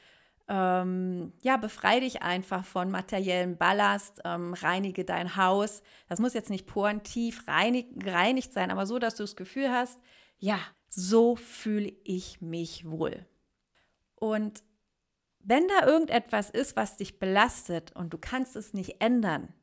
ähm, 0.50 1.32
ja, 1.42 1.58
befreie 1.58 2.02
dich 2.02 2.24
einfach 2.24 2.66
von 2.66 2.90
materiellem 2.90 3.58
Ballast, 3.58 4.20
ähm, 4.26 4.56
reinige 4.56 5.06
dein 5.06 5.36
Haus. 5.36 5.84
Das 6.08 6.20
muss 6.20 6.34
jetzt 6.34 6.50
nicht 6.50 6.66
porentiv 6.66 7.48
reinig, 7.48 7.88
gereinigt 7.94 8.52
sein, 8.52 8.72
aber 8.72 8.88
so, 8.88 8.98
dass 8.98 9.16
du 9.16 9.24
das 9.24 9.36
Gefühl 9.36 9.72
hast, 9.72 10.00
ja, 10.40 10.60
so 10.90 11.36
fühle 11.36 11.94
ich 12.04 12.42
mich 12.42 12.90
wohl. 12.90 13.28
Und 14.16 14.64
wenn 15.40 15.68
da 15.68 15.86
irgendetwas 15.86 16.50
ist, 16.50 16.76
was 16.76 16.98
dich 16.98 17.20
belastet 17.20 17.96
und 17.96 18.12
du 18.12 18.18
kannst 18.18 18.56
es 18.56 18.74
nicht 18.74 19.02
ändern, 19.02 19.54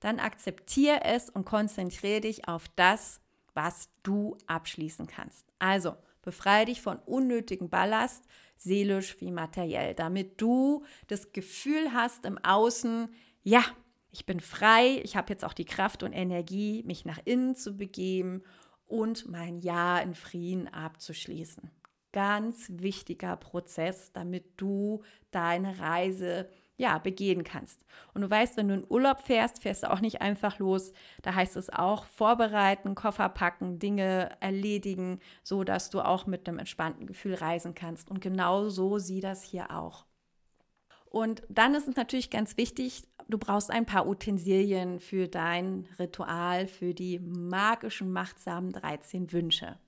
dann 0.00 0.20
akzeptiere 0.20 1.04
es 1.04 1.28
und 1.28 1.44
konzentriere 1.44 2.22
dich 2.22 2.48
auf 2.48 2.64
das, 2.76 3.20
was 3.52 3.90
du 4.02 4.38
abschließen 4.46 5.06
kannst. 5.06 5.46
Also 5.58 5.96
befreie 6.22 6.66
dich 6.66 6.80
von 6.80 6.98
unnötigem 6.98 7.68
Ballast, 7.68 8.24
seelisch 8.58 9.20
wie 9.20 9.30
materiell, 9.30 9.94
damit 9.94 10.40
du 10.40 10.84
das 11.06 11.32
Gefühl 11.32 11.92
hast 11.92 12.26
im 12.26 12.38
Außen, 12.38 13.08
ja, 13.42 13.64
ich 14.10 14.26
bin 14.26 14.40
frei, 14.40 15.00
ich 15.04 15.16
habe 15.16 15.32
jetzt 15.32 15.44
auch 15.44 15.54
die 15.54 15.64
Kraft 15.64 16.02
und 16.02 16.12
Energie, 16.12 16.82
mich 16.84 17.04
nach 17.04 17.20
innen 17.24 17.54
zu 17.54 17.76
begeben 17.76 18.42
und 18.86 19.28
mein 19.28 19.58
Ja 19.60 19.98
in 19.98 20.14
Frieden 20.14 20.68
abzuschließen. 20.68 21.70
Ganz 22.12 22.70
wichtiger 22.74 23.36
Prozess, 23.36 24.12
damit 24.12 24.44
du 24.56 25.02
deine 25.30 25.78
Reise 25.78 26.48
ja, 26.78 26.98
begehen 26.98 27.44
kannst. 27.44 27.84
Und 28.14 28.22
du 28.22 28.30
weißt, 28.30 28.56
wenn 28.56 28.68
du 28.68 28.74
in 28.74 28.86
Urlaub 28.88 29.20
fährst, 29.20 29.60
fährst 29.60 29.82
du 29.82 29.90
auch 29.90 30.00
nicht 30.00 30.22
einfach 30.22 30.58
los. 30.60 30.92
Da 31.22 31.34
heißt 31.34 31.56
es 31.56 31.70
auch 31.70 32.06
vorbereiten, 32.06 32.94
Koffer 32.94 33.28
packen, 33.28 33.80
Dinge 33.80 34.30
erledigen, 34.40 35.18
so 35.42 35.64
dass 35.64 35.90
du 35.90 36.00
auch 36.00 36.26
mit 36.26 36.48
einem 36.48 36.60
entspannten 36.60 37.06
Gefühl 37.06 37.34
reisen 37.34 37.74
kannst. 37.74 38.10
Und 38.10 38.20
genau 38.20 38.68
so 38.68 38.98
sieh 38.98 39.20
das 39.20 39.42
hier 39.42 39.72
auch. 39.72 40.06
Und 41.10 41.42
dann 41.48 41.74
ist 41.74 41.88
es 41.88 41.96
natürlich 41.96 42.30
ganz 42.30 42.56
wichtig, 42.56 43.02
du 43.28 43.38
brauchst 43.38 43.70
ein 43.70 43.86
paar 43.86 44.06
Utensilien 44.06 45.00
für 45.00 45.26
dein 45.26 45.88
Ritual, 45.98 46.68
für 46.68 46.94
die 46.94 47.18
magischen, 47.18 48.12
machtsamen 48.12 48.72
13 48.72 49.32
Wünsche. 49.32 49.78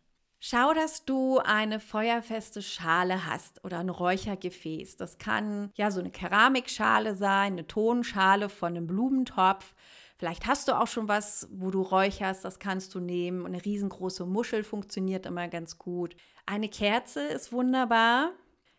Schau, 0.42 0.72
dass 0.72 1.04
du 1.04 1.38
eine 1.38 1.80
feuerfeste 1.80 2.62
Schale 2.62 3.26
hast 3.26 3.62
oder 3.62 3.78
ein 3.78 3.90
Räuchergefäß. 3.90 4.96
Das 4.96 5.18
kann 5.18 5.70
ja 5.74 5.90
so 5.90 6.00
eine 6.00 6.10
Keramikschale 6.10 7.14
sein, 7.14 7.52
eine 7.52 7.66
Tonschale 7.66 8.48
von 8.48 8.68
einem 8.74 8.86
Blumentopf. 8.86 9.74
Vielleicht 10.16 10.46
hast 10.46 10.68
du 10.68 10.80
auch 10.80 10.86
schon 10.86 11.08
was, 11.08 11.46
wo 11.52 11.70
du 11.70 11.82
räucherst, 11.82 12.42
das 12.42 12.58
kannst 12.58 12.94
du 12.94 13.00
nehmen. 13.00 13.44
Eine 13.44 13.62
riesengroße 13.62 14.24
Muschel 14.24 14.64
funktioniert 14.64 15.26
immer 15.26 15.46
ganz 15.48 15.76
gut. 15.76 16.16
Eine 16.46 16.70
Kerze 16.70 17.20
ist 17.20 17.52
wunderbar. 17.52 18.32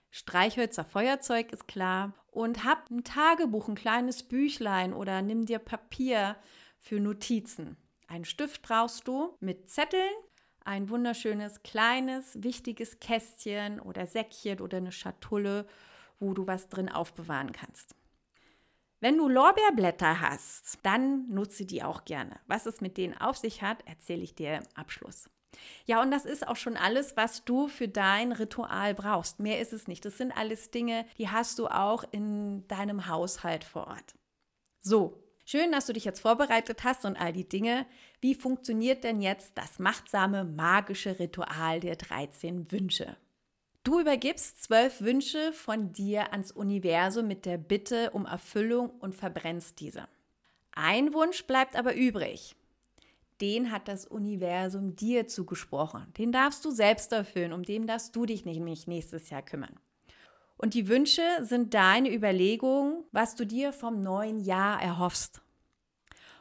Streichhölzer, 0.10 0.84
Feuerzeug 0.84 1.52
ist 1.52 1.68
klar. 1.68 2.16
Und 2.32 2.64
hab 2.64 2.90
ein 2.90 3.04
Tagebuch, 3.04 3.68
ein 3.68 3.76
kleines 3.76 4.24
Büchlein 4.24 4.94
oder 4.96 5.22
nimm 5.22 5.46
dir 5.46 5.60
Papier 5.60 6.38
für 6.80 7.00
Notizen. 7.00 7.78
Einen 8.08 8.26
Stift 8.26 8.64
brauchst 8.64 9.08
du 9.08 9.38
mit 9.40 9.70
Zetteln 9.70 10.10
ein 10.66 10.90
wunderschönes, 10.90 11.64
kleines, 11.64 12.44
wichtiges 12.44 13.00
Kästchen 13.00 13.80
oder 13.80 14.06
Säckchen 14.06 14.60
oder 14.62 14.78
eine 14.78 14.92
Schatulle, 14.92 15.68
wo 16.20 16.34
du 16.34 16.48
was 16.48 16.70
drin 16.70 16.90
aufbewahren 16.90 17.52
kannst. 17.52 17.96
Wenn 19.00 19.18
du 19.18 19.28
Lorbeerblätter 19.28 20.22
hast, 20.22 20.78
dann 20.84 21.28
nutze 21.30 21.66
die 21.66 21.82
auch 21.82 22.06
gerne. 22.06 22.40
Was 22.46 22.68
es 22.68 22.82
mit 22.82 22.98
denen 22.98 23.18
auf 23.18 23.36
sich 23.36 23.64
hat, 23.64 23.88
erzähle 23.88 24.22
ich 24.22 24.36
dir 24.36 24.58
im 24.58 24.64
Abschluss. 24.76 25.28
Ja, 25.86 26.02
und 26.02 26.12
das 26.12 26.26
ist 26.26 26.48
auch 26.48 26.56
schon 26.56 26.78
alles, 26.78 27.18
was 27.18 27.44
du 27.44 27.68
für 27.68 27.88
dein 27.88 28.32
Ritual 28.32 28.94
brauchst. 28.94 29.40
Mehr 29.40 29.60
ist 29.60 29.74
es 29.74 29.88
nicht. 29.88 30.06
Das 30.06 30.18
sind 30.18 30.32
alles 30.32 30.70
Dinge, 30.70 31.06
die 31.18 31.30
hast 31.30 31.58
du 31.60 31.68
auch 31.68 32.04
in 32.12 32.68
deinem 32.68 33.08
Haushalt 33.08 33.64
vor 33.64 33.88
Ort. 33.88 34.16
So, 34.80 35.24
Schön, 35.52 35.74
dass 35.74 35.86
du 35.86 35.92
dich 35.92 36.06
jetzt 36.06 36.22
vorbereitet 36.22 36.86
hast 36.86 37.04
und 37.04 37.18
all 37.18 37.34
die 37.34 37.44
Dinge. 37.44 37.86
Wie 38.22 38.36
funktioniert 38.36 39.04
denn 39.04 39.20
jetzt 39.20 39.52
das 39.56 39.80
machtsame, 39.80 40.46
magische 40.46 41.20
Ritual 41.20 41.82
der 41.82 41.98
13 41.98 42.72
Wünsche? 42.72 43.18
Du 43.84 44.00
übergibst 44.00 44.64
zwölf 44.64 45.02
Wünsche 45.02 45.52
von 45.52 45.92
dir 45.92 46.32
ans 46.32 46.54
Universum 46.54 47.28
mit 47.28 47.46
der 47.46 47.58
Bitte 47.58 48.12
um 48.12 48.26
Erfüllung 48.26 48.92
und 48.92 49.14
verbrennst 49.14 49.82
diese. 49.82 50.08
Ein 50.72 51.14
Wunsch 51.14 51.44
bleibt 51.44 51.76
aber 51.76 51.96
übrig. 51.96 52.56
Den 53.42 53.74
hat 53.74 53.90
das 53.90 54.06
Universum 54.06 54.96
dir 54.96 55.28
zugesprochen. 55.28 56.14
Den 56.18 56.32
darfst 56.32 56.64
du 56.64 56.72
selbst 56.72 57.12
erfüllen, 57.12 57.52
um 57.52 57.64
den 57.64 57.88
darfst 57.88 58.16
du 58.16 58.26
dich 58.26 58.46
nämlich 58.46 58.88
nächstes 58.88 59.30
Jahr 59.30 59.42
kümmern. 59.42 59.78
Und 60.62 60.76
die 60.76 60.88
Wünsche 60.88 61.24
sind 61.42 61.74
deine 61.74 62.14
Überlegungen, 62.14 63.04
was 63.12 63.36
du 63.36 63.48
dir 63.48 63.74
vom 63.74 64.04
neuen 64.04 64.40
Jahr 64.40 64.80
erhoffst. 64.80 65.42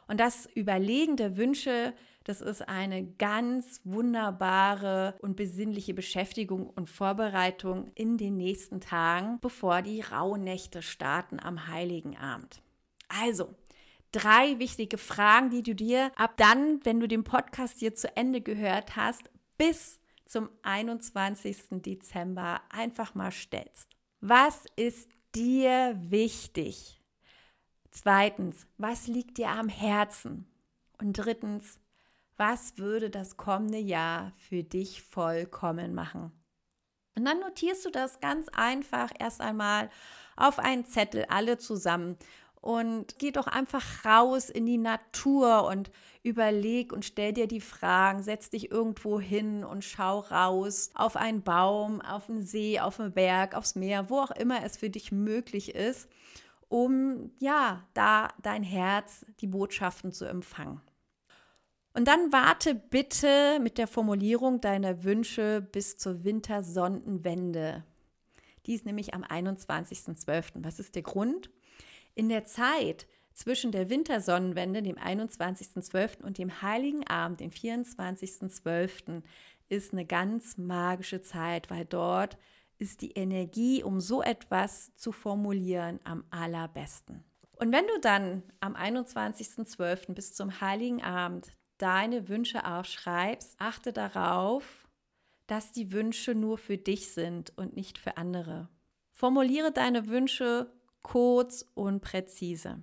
Und 0.07 0.19
das 0.19 0.45
Überlegen 0.53 1.17
der 1.17 1.37
Wünsche, 1.37 1.95
das 2.23 2.39
ist 2.39 2.69
eine 2.69 3.03
ganz 3.03 3.81
wunderbare 3.83 5.15
und 5.21 5.35
besinnliche 5.35 5.95
Beschäftigung 5.95 6.69
und 6.69 6.87
Vorbereitung 6.87 7.89
in 7.95 8.19
den 8.19 8.37
nächsten 8.37 8.79
Tagen, 8.79 9.39
bevor 9.41 9.81
die 9.81 10.01
Rauhnächte 10.01 10.83
starten 10.83 11.39
am 11.39 11.67
Heiligen 11.67 12.15
Abend. 12.15 12.61
Also, 13.07 13.55
drei 14.11 14.59
wichtige 14.59 14.99
Fragen, 14.99 15.49
die 15.49 15.63
du 15.63 15.73
dir 15.73 16.11
ab 16.15 16.37
dann, 16.37 16.79
wenn 16.85 16.99
du 16.99 17.07
den 17.07 17.23
Podcast 17.23 17.79
hier 17.79 17.95
zu 17.95 18.15
Ende 18.15 18.41
gehört 18.41 18.95
hast, 18.95 19.31
bis 19.57 19.99
zum 20.25 20.47
21. 20.61 21.81
Dezember 21.81 22.61
einfach 22.69 23.15
mal 23.15 23.31
stellst. 23.31 23.89
Was 24.23 24.65
ist 24.75 25.09
dir 25.33 25.95
wichtig? 25.97 27.01
Zweitens, 27.89 28.67
was 28.77 29.07
liegt 29.07 29.39
dir 29.39 29.49
am 29.49 29.67
Herzen? 29.67 30.45
Und 30.99 31.13
drittens, 31.13 31.79
was 32.37 32.77
würde 32.77 33.09
das 33.09 33.35
kommende 33.35 33.79
Jahr 33.79 34.31
für 34.37 34.61
dich 34.61 35.01
vollkommen 35.01 35.95
machen? 35.95 36.31
Und 37.15 37.25
dann 37.25 37.39
notierst 37.39 37.83
du 37.83 37.89
das 37.89 38.19
ganz 38.19 38.47
einfach 38.49 39.09
erst 39.17 39.41
einmal 39.41 39.89
auf 40.35 40.59
einen 40.59 40.85
Zettel 40.85 41.25
alle 41.27 41.57
zusammen 41.57 42.15
und 42.61 43.17
geh 43.17 43.31
doch 43.31 43.47
einfach 43.47 44.05
raus 44.05 44.49
in 44.49 44.67
die 44.67 44.77
Natur 44.77 45.65
und 45.65 45.91
überleg 46.23 46.93
und 46.93 47.03
stell 47.03 47.33
dir 47.33 47.47
die 47.47 47.59
Fragen, 47.59 48.21
setz 48.21 48.51
dich 48.51 48.71
irgendwo 48.71 49.19
hin 49.19 49.63
und 49.63 49.83
schau 49.83 50.19
raus 50.19 50.91
auf 50.93 51.15
einen 51.15 51.41
Baum, 51.41 52.01
auf 52.01 52.29
einen 52.29 52.45
See, 52.45 52.79
auf 52.79 52.99
einen 52.99 53.13
Berg, 53.13 53.55
aufs 53.55 53.75
Meer, 53.75 54.09
wo 54.11 54.19
auch 54.19 54.31
immer 54.31 54.63
es 54.63 54.77
für 54.77 54.91
dich 54.91 55.11
möglich 55.11 55.73
ist, 55.73 56.07
um 56.69 57.31
ja, 57.39 57.83
da 57.95 58.29
dein 58.43 58.63
Herz 58.63 59.25
die 59.39 59.47
Botschaften 59.47 60.11
zu 60.11 60.25
empfangen. 60.25 60.81
Und 61.93 62.07
dann 62.07 62.31
warte 62.31 62.75
bitte 62.75 63.59
mit 63.59 63.77
der 63.77 63.87
Formulierung 63.87 64.61
deiner 64.61 65.03
Wünsche 65.03 65.61
bis 65.61 65.97
zur 65.97 66.23
Wintersonnenwende. 66.23 67.83
Die 68.65 68.75
ist 68.75 68.85
nämlich 68.85 69.13
am 69.13 69.23
21.12. 69.23 70.63
Was 70.63 70.79
ist 70.79 70.95
der 70.95 71.01
Grund? 71.01 71.49
In 72.15 72.29
der 72.29 72.45
Zeit 72.45 73.07
zwischen 73.33 73.71
der 73.71 73.89
Wintersonnenwende, 73.89 74.81
dem 74.81 74.97
21.12. 74.97 76.23
und 76.23 76.37
dem 76.37 76.61
Heiligen 76.61 77.07
Abend, 77.07 77.39
dem 77.39 77.51
24.12., 77.51 79.23
ist 79.69 79.93
eine 79.93 80.05
ganz 80.05 80.57
magische 80.57 81.21
Zeit, 81.21 81.69
weil 81.69 81.85
dort 81.85 82.37
ist 82.77 83.01
die 83.01 83.11
Energie, 83.11 83.83
um 83.83 84.01
so 84.01 84.21
etwas 84.21 84.93
zu 84.95 85.11
formulieren, 85.11 85.99
am 86.03 86.25
allerbesten. 86.29 87.23
Und 87.57 87.71
wenn 87.71 87.87
du 87.87 87.99
dann 88.01 88.43
am 88.59 88.75
21.12. 88.75 90.13
bis 90.13 90.33
zum 90.33 90.61
Heiligen 90.61 91.01
Abend 91.03 91.55
deine 91.77 92.27
Wünsche 92.27 92.65
aufschreibst, 92.65 93.55
achte 93.59 93.93
darauf, 93.93 94.87
dass 95.47 95.71
die 95.71 95.91
Wünsche 95.91 96.33
nur 96.33 96.57
für 96.57 96.77
dich 96.77 97.09
sind 97.09 97.55
und 97.57 97.75
nicht 97.75 97.97
für 97.97 98.17
andere. 98.17 98.67
Formuliere 99.11 99.71
deine 99.71 100.07
Wünsche 100.07 100.71
kurz 101.01 101.65
und 101.73 102.01
präzise. 102.01 102.81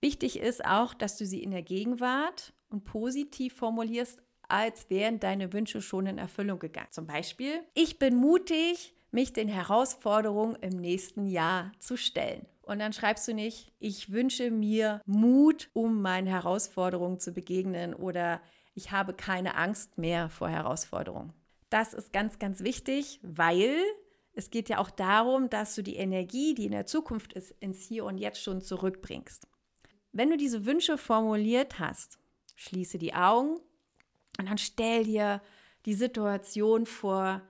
Wichtig 0.00 0.38
ist 0.38 0.64
auch, 0.64 0.94
dass 0.94 1.16
du 1.16 1.24
sie 1.24 1.42
in 1.42 1.52
der 1.52 1.62
Gegenwart 1.62 2.52
und 2.70 2.84
positiv 2.84 3.54
formulierst, 3.54 4.20
als 4.48 4.90
wären 4.90 5.20
deine 5.20 5.52
Wünsche 5.52 5.80
schon 5.80 6.06
in 6.06 6.18
Erfüllung 6.18 6.58
gegangen. 6.58 6.88
Zum 6.90 7.06
Beispiel, 7.06 7.60
ich 7.74 7.98
bin 7.98 8.16
mutig, 8.16 8.94
mich 9.12 9.32
den 9.32 9.48
Herausforderungen 9.48 10.56
im 10.56 10.76
nächsten 10.80 11.26
Jahr 11.26 11.72
zu 11.78 11.96
stellen. 11.96 12.46
Und 12.62 12.78
dann 12.78 12.92
schreibst 12.92 13.28
du 13.28 13.34
nicht, 13.34 13.72
ich 13.78 14.10
wünsche 14.10 14.50
mir 14.50 15.00
Mut, 15.06 15.70
um 15.72 16.02
meinen 16.02 16.26
Herausforderungen 16.26 17.20
zu 17.20 17.32
begegnen 17.32 17.94
oder 17.94 18.40
ich 18.74 18.90
habe 18.90 19.12
keine 19.12 19.56
Angst 19.56 19.98
mehr 19.98 20.28
vor 20.28 20.48
Herausforderungen. 20.48 21.32
Das 21.70 21.94
ist 21.94 22.12
ganz, 22.12 22.38
ganz 22.38 22.62
wichtig, 22.62 23.20
weil 23.22 23.76
es 24.34 24.50
geht 24.50 24.68
ja 24.68 24.78
auch 24.78 24.90
darum, 24.90 25.50
dass 25.50 25.74
du 25.74 25.82
die 25.82 25.96
Energie, 25.96 26.54
die 26.54 26.66
in 26.66 26.72
der 26.72 26.86
Zukunft 26.86 27.32
ist, 27.34 27.54
ins 27.60 27.82
Hier 27.82 28.04
und 28.04 28.18
Jetzt 28.18 28.42
schon 28.42 28.62
zurückbringst. 28.62 29.46
Wenn 30.12 30.30
du 30.30 30.36
diese 30.36 30.64
Wünsche 30.64 30.98
formuliert 30.98 31.78
hast, 31.78 32.18
schließe 32.56 32.98
die 32.98 33.14
Augen 33.14 33.56
und 34.38 34.48
dann 34.48 34.58
stell 34.58 35.04
dir 35.04 35.42
die 35.84 35.94
Situation 35.94 36.86
vor, 36.86 37.42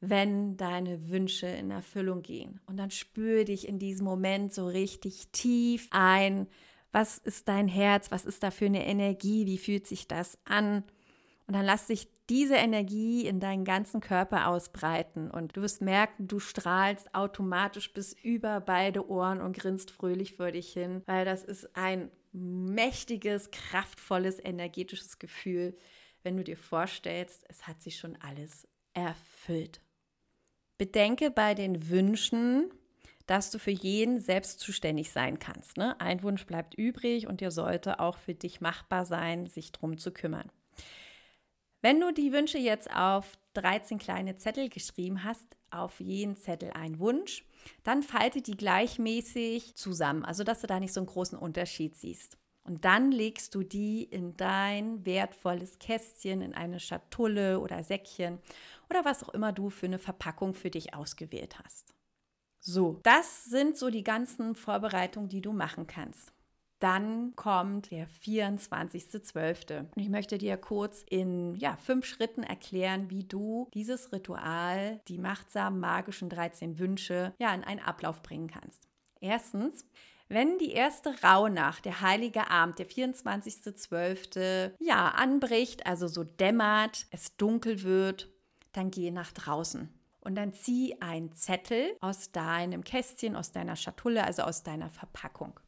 wenn 0.00 0.56
deine 0.56 1.08
Wünsche 1.08 1.46
in 1.46 1.70
Erfüllung 1.70 2.22
gehen. 2.22 2.60
Und 2.66 2.76
dann 2.76 2.90
spür 2.90 3.44
dich 3.44 3.66
in 3.66 3.78
diesem 3.78 4.04
Moment 4.04 4.52
so 4.52 4.66
richtig 4.66 5.28
tief 5.32 5.88
ein. 5.90 6.46
Was 6.92 7.18
ist 7.18 7.48
dein 7.48 7.68
Herz? 7.68 8.10
Was 8.10 8.24
ist 8.24 8.42
da 8.42 8.50
für 8.50 8.66
eine 8.66 8.86
Energie? 8.86 9.46
Wie 9.46 9.58
fühlt 9.58 9.86
sich 9.86 10.06
das 10.06 10.38
an? 10.44 10.84
Und 11.46 11.54
dann 11.54 11.64
lass 11.64 11.86
dich 11.86 12.08
diese 12.30 12.56
Energie 12.56 13.26
in 13.26 13.40
deinen 13.40 13.64
ganzen 13.64 14.00
Körper 14.00 14.48
ausbreiten 14.48 15.30
und 15.30 15.56
du 15.56 15.62
wirst 15.62 15.82
merken, 15.82 16.26
du 16.26 16.38
strahlst 16.38 17.14
automatisch 17.14 17.92
bis 17.92 18.14
über 18.14 18.60
beide 18.60 19.08
Ohren 19.08 19.40
und 19.40 19.56
grinst 19.56 19.90
fröhlich 19.90 20.36
vor 20.36 20.50
dich 20.50 20.72
hin, 20.72 21.02
weil 21.06 21.24
das 21.24 21.44
ist 21.44 21.76
ein 21.76 22.10
mächtiges, 22.32 23.50
kraftvolles, 23.50 24.42
energetisches 24.42 25.18
Gefühl, 25.18 25.76
wenn 26.22 26.36
du 26.36 26.44
dir 26.44 26.56
vorstellst, 26.56 27.44
es 27.48 27.66
hat 27.66 27.82
sich 27.82 27.98
schon 27.98 28.16
alles 28.20 28.66
erfüllt. 28.94 29.80
Bedenke 30.78 31.30
bei 31.30 31.54
den 31.54 31.88
Wünschen, 31.88 32.70
dass 33.26 33.50
du 33.50 33.58
für 33.58 33.70
jeden 33.70 34.18
selbst 34.18 34.60
zuständig 34.60 35.10
sein 35.10 35.38
kannst. 35.38 35.76
Ne? 35.76 35.98
Ein 36.00 36.22
Wunsch 36.22 36.46
bleibt 36.46 36.74
übrig 36.74 37.26
und 37.26 37.40
dir 37.40 37.50
sollte 37.50 38.00
auch 38.00 38.18
für 38.18 38.34
dich 38.34 38.60
machbar 38.60 39.04
sein, 39.04 39.46
sich 39.46 39.72
darum 39.72 39.98
zu 39.98 40.12
kümmern. 40.12 40.50
Wenn 41.84 42.00
du 42.00 42.14
die 42.14 42.32
Wünsche 42.32 42.56
jetzt 42.56 42.90
auf 42.96 43.36
13 43.52 43.98
kleine 43.98 44.38
Zettel 44.38 44.70
geschrieben 44.70 45.22
hast, 45.22 45.44
auf 45.70 46.00
jeden 46.00 46.34
Zettel 46.34 46.70
ein 46.70 46.98
Wunsch, 46.98 47.44
dann 47.82 48.02
falte 48.02 48.40
die 48.40 48.56
gleichmäßig 48.56 49.74
zusammen, 49.74 50.24
also 50.24 50.44
dass 50.44 50.62
du 50.62 50.66
da 50.66 50.80
nicht 50.80 50.94
so 50.94 51.00
einen 51.00 51.08
großen 51.08 51.38
Unterschied 51.38 51.94
siehst. 51.94 52.38
Und 52.62 52.86
dann 52.86 53.12
legst 53.12 53.54
du 53.54 53.62
die 53.62 54.02
in 54.02 54.34
dein 54.38 55.04
wertvolles 55.04 55.78
Kästchen, 55.78 56.40
in 56.40 56.54
eine 56.54 56.80
Schatulle 56.80 57.60
oder 57.60 57.84
Säckchen 57.84 58.38
oder 58.88 59.04
was 59.04 59.22
auch 59.22 59.34
immer 59.34 59.52
du 59.52 59.68
für 59.68 59.84
eine 59.84 59.98
Verpackung 59.98 60.54
für 60.54 60.70
dich 60.70 60.94
ausgewählt 60.94 61.58
hast. 61.62 61.92
So, 62.60 62.98
das 63.02 63.44
sind 63.44 63.76
so 63.76 63.90
die 63.90 64.04
ganzen 64.04 64.54
Vorbereitungen, 64.54 65.28
die 65.28 65.42
du 65.42 65.52
machen 65.52 65.86
kannst. 65.86 66.32
Dann 66.84 67.34
kommt 67.34 67.92
der 67.92 68.06
24.12. 68.06 69.78
Und 69.78 69.96
ich 69.96 70.10
möchte 70.10 70.36
dir 70.36 70.58
kurz 70.58 71.02
in 71.08 71.54
ja, 71.54 71.78
fünf 71.78 72.04
Schritten 72.04 72.42
erklären, 72.42 73.08
wie 73.08 73.24
du 73.24 73.70
dieses 73.72 74.12
Ritual, 74.12 75.00
die 75.08 75.16
machtsamen 75.16 75.80
magischen 75.80 76.28
13 76.28 76.78
Wünsche, 76.78 77.32
ja, 77.38 77.54
in 77.54 77.64
einen 77.64 77.80
Ablauf 77.80 78.22
bringen 78.22 78.48
kannst. 78.48 78.86
Erstens, 79.22 79.86
wenn 80.28 80.58
die 80.58 80.72
erste 80.72 81.14
Rauhnacht, 81.22 81.86
der 81.86 82.02
heilige 82.02 82.50
Abend, 82.50 82.78
der 82.78 82.86
24.12., 82.86 84.72
ja, 84.78 85.08
anbricht, 85.08 85.86
also 85.86 86.06
so 86.06 86.22
dämmert, 86.22 87.06
es 87.10 87.34
dunkel 87.38 87.82
wird, 87.82 88.30
dann 88.72 88.90
geh 88.90 89.10
nach 89.10 89.32
draußen. 89.32 89.88
Und 90.20 90.34
dann 90.34 90.52
zieh 90.52 91.00
einen 91.00 91.32
Zettel 91.32 91.96
aus 92.02 92.30
deinem 92.30 92.84
Kästchen, 92.84 93.36
aus 93.36 93.52
deiner 93.52 93.76
Schatulle, 93.76 94.24
also 94.24 94.42
aus 94.42 94.62
deiner 94.62 94.90
Verpackung. 94.90 95.58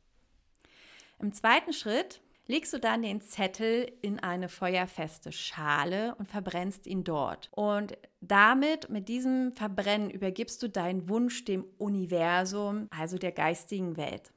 Im 1.19 1.33
zweiten 1.33 1.73
Schritt 1.73 2.21
legst 2.47 2.73
du 2.73 2.79
dann 2.79 3.03
den 3.03 3.21
Zettel 3.21 3.91
in 4.03 4.21
eine 4.21 4.49
feuerfeste 4.49 5.33
Schale 5.33 6.15
und 6.17 6.29
verbrennst 6.29 6.87
ihn 6.87 7.05
dort. 7.05 7.49
Und 7.53 7.97
damit, 8.21 8.89
mit 8.91 9.09
diesem 9.09 9.53
Verbrennen, 9.53 10.11
übergibst 10.11 10.63
du 10.63 10.69
deinen 10.69 11.09
Wunsch 11.09 11.45
dem 11.45 11.65
Universum, 11.79 12.89
also 12.91 13.19
der 13.19 13.33
geistigen 13.33 13.97
Welt. 13.97 14.33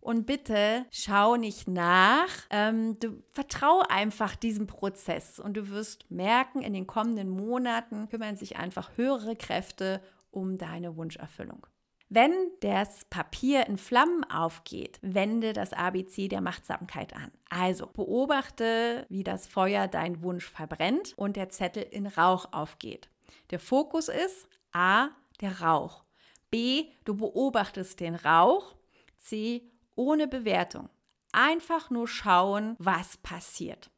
Und 0.00 0.26
bitte 0.26 0.84
schau 0.90 1.36
nicht 1.36 1.68
nach. 1.68 2.28
Ähm, 2.50 2.98
du 2.98 3.22
vertraue 3.30 3.88
einfach 3.88 4.34
diesem 4.34 4.66
Prozess 4.66 5.38
und 5.38 5.56
du 5.56 5.68
wirst 5.68 6.10
merken, 6.10 6.60
in 6.60 6.72
den 6.72 6.88
kommenden 6.88 7.28
Monaten 7.28 8.08
kümmern 8.08 8.36
sich 8.36 8.56
einfach 8.56 8.90
höhere 8.96 9.36
Kräfte 9.36 10.02
um 10.32 10.58
deine 10.58 10.96
Wunscherfüllung. 10.96 11.66
Wenn 12.14 12.50
das 12.60 13.06
Papier 13.06 13.66
in 13.68 13.78
Flammen 13.78 14.22
aufgeht, 14.24 14.98
wende 15.00 15.54
das 15.54 15.72
ABC 15.72 16.28
der 16.28 16.42
Machtsamkeit 16.42 17.16
an. 17.16 17.32
Also 17.48 17.86
beobachte, 17.86 19.06
wie 19.08 19.24
das 19.24 19.46
Feuer 19.46 19.88
deinen 19.88 20.22
Wunsch 20.22 20.44
verbrennt 20.44 21.14
und 21.16 21.36
der 21.36 21.48
Zettel 21.48 21.84
in 21.84 22.06
Rauch 22.06 22.52
aufgeht. 22.52 23.08
Der 23.48 23.58
Fokus 23.58 24.10
ist 24.10 24.46
A, 24.72 25.08
der 25.40 25.62
Rauch. 25.62 26.04
B, 26.50 26.90
du 27.06 27.16
beobachtest 27.16 27.98
den 28.00 28.14
Rauch. 28.14 28.74
C, 29.16 29.72
ohne 29.94 30.28
Bewertung. 30.28 30.90
Einfach 31.32 31.88
nur 31.88 32.08
schauen, 32.08 32.76
was 32.78 33.16
passiert. 33.16 33.90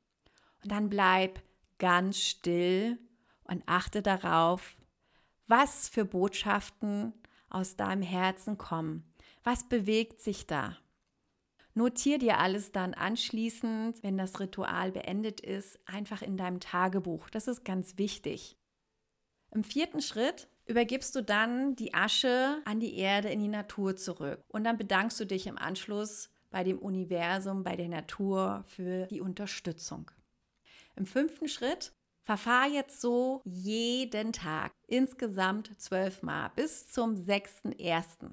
Und 0.62 0.70
dann 0.70 0.88
bleib 0.88 1.42
ganz 1.78 2.20
still 2.20 2.96
und 3.42 3.64
achte 3.66 4.02
darauf, 4.02 4.76
was 5.48 5.88
für 5.88 6.04
Botschaften 6.04 7.12
aus 7.54 7.76
deinem 7.76 8.02
Herzen 8.02 8.58
kommen? 8.58 9.04
Was 9.42 9.68
bewegt 9.68 10.20
sich 10.20 10.46
da? 10.46 10.76
Notier 11.74 12.18
dir 12.18 12.38
alles 12.38 12.72
dann 12.72 12.94
anschließend, 12.94 14.02
wenn 14.02 14.16
das 14.16 14.38
Ritual 14.38 14.92
beendet 14.92 15.40
ist, 15.40 15.78
einfach 15.86 16.22
in 16.22 16.36
deinem 16.36 16.60
Tagebuch. 16.60 17.30
Das 17.30 17.48
ist 17.48 17.64
ganz 17.64 17.98
wichtig. 17.98 18.56
Im 19.50 19.64
vierten 19.64 20.00
Schritt 20.00 20.48
übergibst 20.66 21.14
du 21.16 21.22
dann 21.22 21.74
die 21.74 21.92
Asche 21.92 22.60
an 22.64 22.80
die 22.80 22.96
Erde 22.96 23.28
in 23.28 23.40
die 23.40 23.48
Natur 23.48 23.96
zurück. 23.96 24.42
Und 24.48 24.64
dann 24.64 24.78
bedankst 24.78 25.18
du 25.18 25.26
dich 25.26 25.46
im 25.46 25.58
Anschluss 25.58 26.30
bei 26.50 26.62
dem 26.62 26.78
Universum, 26.78 27.64
bei 27.64 27.74
der 27.74 27.88
Natur 27.88 28.64
für 28.68 29.06
die 29.06 29.20
Unterstützung. 29.20 30.10
Im 30.96 31.06
fünften 31.06 31.48
Schritt 31.48 31.92
Verfahr 32.24 32.66
jetzt 32.66 33.02
so 33.02 33.42
jeden 33.44 34.32
Tag, 34.32 34.72
insgesamt 34.86 35.78
zwölfmal 35.78 36.50
bis 36.56 36.88
zum 36.88 37.16
6.1., 37.16 38.30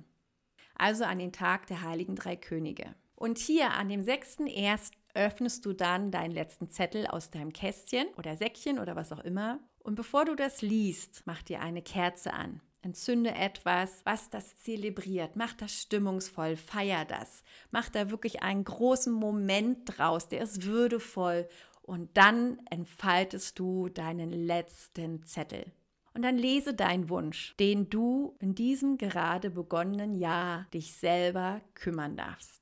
also 0.75 1.03
an 1.03 1.19
den 1.19 1.33
Tag 1.33 1.67
der 1.67 1.81
Heiligen 1.81 2.15
Drei 2.15 2.37
Könige. 2.37 2.95
Und 3.15 3.37
hier 3.37 3.71
an 3.71 3.89
dem 3.89 4.01
6.1. 4.01 4.91
öffnest 5.13 5.65
du 5.65 5.73
dann 5.73 6.09
deinen 6.09 6.31
letzten 6.31 6.69
Zettel 6.69 7.05
aus 7.05 7.31
deinem 7.31 7.51
Kästchen 7.51 8.07
oder 8.17 8.37
Säckchen 8.37 8.79
oder 8.79 8.95
was 8.95 9.11
auch 9.11 9.19
immer. 9.19 9.59
Und 9.79 9.95
bevor 9.95 10.23
du 10.23 10.35
das 10.35 10.61
liest, 10.61 11.23
mach 11.25 11.43
dir 11.43 11.59
eine 11.59 11.81
Kerze 11.81 12.33
an. 12.33 12.61
Entzünde 12.83 13.35
etwas, 13.35 14.01
was 14.05 14.29
das 14.29 14.55
zelebriert. 14.57 15.35
Mach 15.35 15.53
das 15.53 15.79
stimmungsvoll, 15.79 16.55
feier 16.55 17.05
das. 17.05 17.43
Mach 17.69 17.89
da 17.89 18.09
wirklich 18.09 18.41
einen 18.41 18.63
großen 18.63 19.13
Moment 19.13 19.81
draus, 19.85 20.29
der 20.29 20.41
ist 20.41 20.63
würdevoll 20.63 21.47
und 21.81 22.15
dann 22.15 22.59
entfaltest 22.69 23.57
du 23.59 23.89
deinen 23.89 24.31
letzten 24.31 25.23
Zettel. 25.23 25.65
Und 26.13 26.23
dann 26.23 26.37
lese 26.37 26.73
deinen 26.73 27.09
Wunsch, 27.09 27.55
den 27.57 27.89
du 27.89 28.35
in 28.39 28.53
diesem 28.53 28.97
gerade 28.97 29.49
begonnenen 29.49 30.15
Jahr 30.15 30.67
dich 30.73 30.93
selber 30.93 31.61
kümmern 31.73 32.17
darfst. 32.17 32.61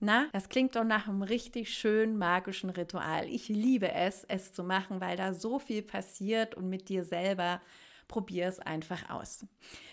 Na, 0.00 0.28
das 0.32 0.48
klingt 0.48 0.76
doch 0.76 0.84
nach 0.84 1.08
einem 1.08 1.22
richtig 1.22 1.74
schönen 1.74 2.16
magischen 2.18 2.70
Ritual. 2.70 3.28
Ich 3.28 3.48
liebe 3.48 3.90
es, 3.92 4.24
es 4.24 4.52
zu 4.52 4.62
machen, 4.62 5.00
weil 5.00 5.16
da 5.16 5.34
so 5.34 5.58
viel 5.58 5.82
passiert 5.82 6.54
und 6.54 6.68
mit 6.68 6.88
dir 6.88 7.04
selber 7.04 7.60
Probier 8.08 8.48
es 8.48 8.58
einfach 8.58 9.10
aus. 9.10 9.46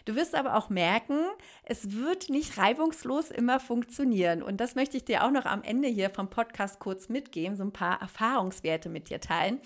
Du 0.05 0.15
wirst 0.15 0.33
aber 0.35 0.55
auch 0.55 0.69
merken, 0.69 1.19
es 1.63 1.91
wird 1.91 2.29
nicht 2.29 2.57
reibungslos 2.57 3.29
immer 3.29 3.59
funktionieren. 3.59 4.41
Und 4.41 4.61
das 4.61 4.75
möchte 4.75 4.97
ich 4.97 5.03
dir 5.05 5.23
auch 5.23 5.31
noch 5.31 5.45
am 5.45 5.61
Ende 5.63 5.89
hier 5.89 6.09
vom 6.09 6.29
Podcast 6.29 6.79
kurz 6.79 7.09
mitgeben, 7.09 7.57
so 7.57 7.63
ein 7.63 7.73
paar 7.73 8.01
Erfahrungswerte 8.01 8.89
mit 8.89 9.09
dir 9.09 9.19
teilen. 9.19 9.59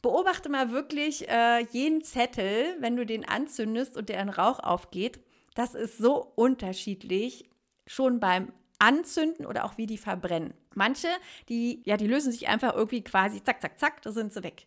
Beobachte 0.00 0.48
mal 0.48 0.70
wirklich 0.70 1.28
äh, 1.28 1.60
jeden 1.72 2.02
Zettel, 2.02 2.76
wenn 2.80 2.96
du 2.96 3.04
den 3.04 3.28
anzündest 3.28 3.96
und 3.96 4.08
der 4.08 4.20
in 4.20 4.28
Rauch 4.28 4.60
aufgeht. 4.60 5.20
Das 5.54 5.74
ist 5.74 5.98
so 5.98 6.32
unterschiedlich, 6.36 7.48
schon 7.86 8.20
beim 8.20 8.52
Anzünden 8.78 9.44
oder 9.44 9.64
auch 9.64 9.76
wie 9.76 9.86
die 9.86 9.98
verbrennen. 9.98 10.54
Manche, 10.74 11.08
die, 11.48 11.82
ja, 11.84 11.96
die 11.96 12.06
lösen 12.06 12.30
sich 12.30 12.48
einfach 12.48 12.74
irgendwie 12.74 13.02
quasi 13.02 13.42
zack, 13.42 13.60
zack, 13.60 13.78
zack, 13.78 14.02
da 14.02 14.12
sind 14.12 14.32
sie 14.32 14.44
weg. 14.44 14.66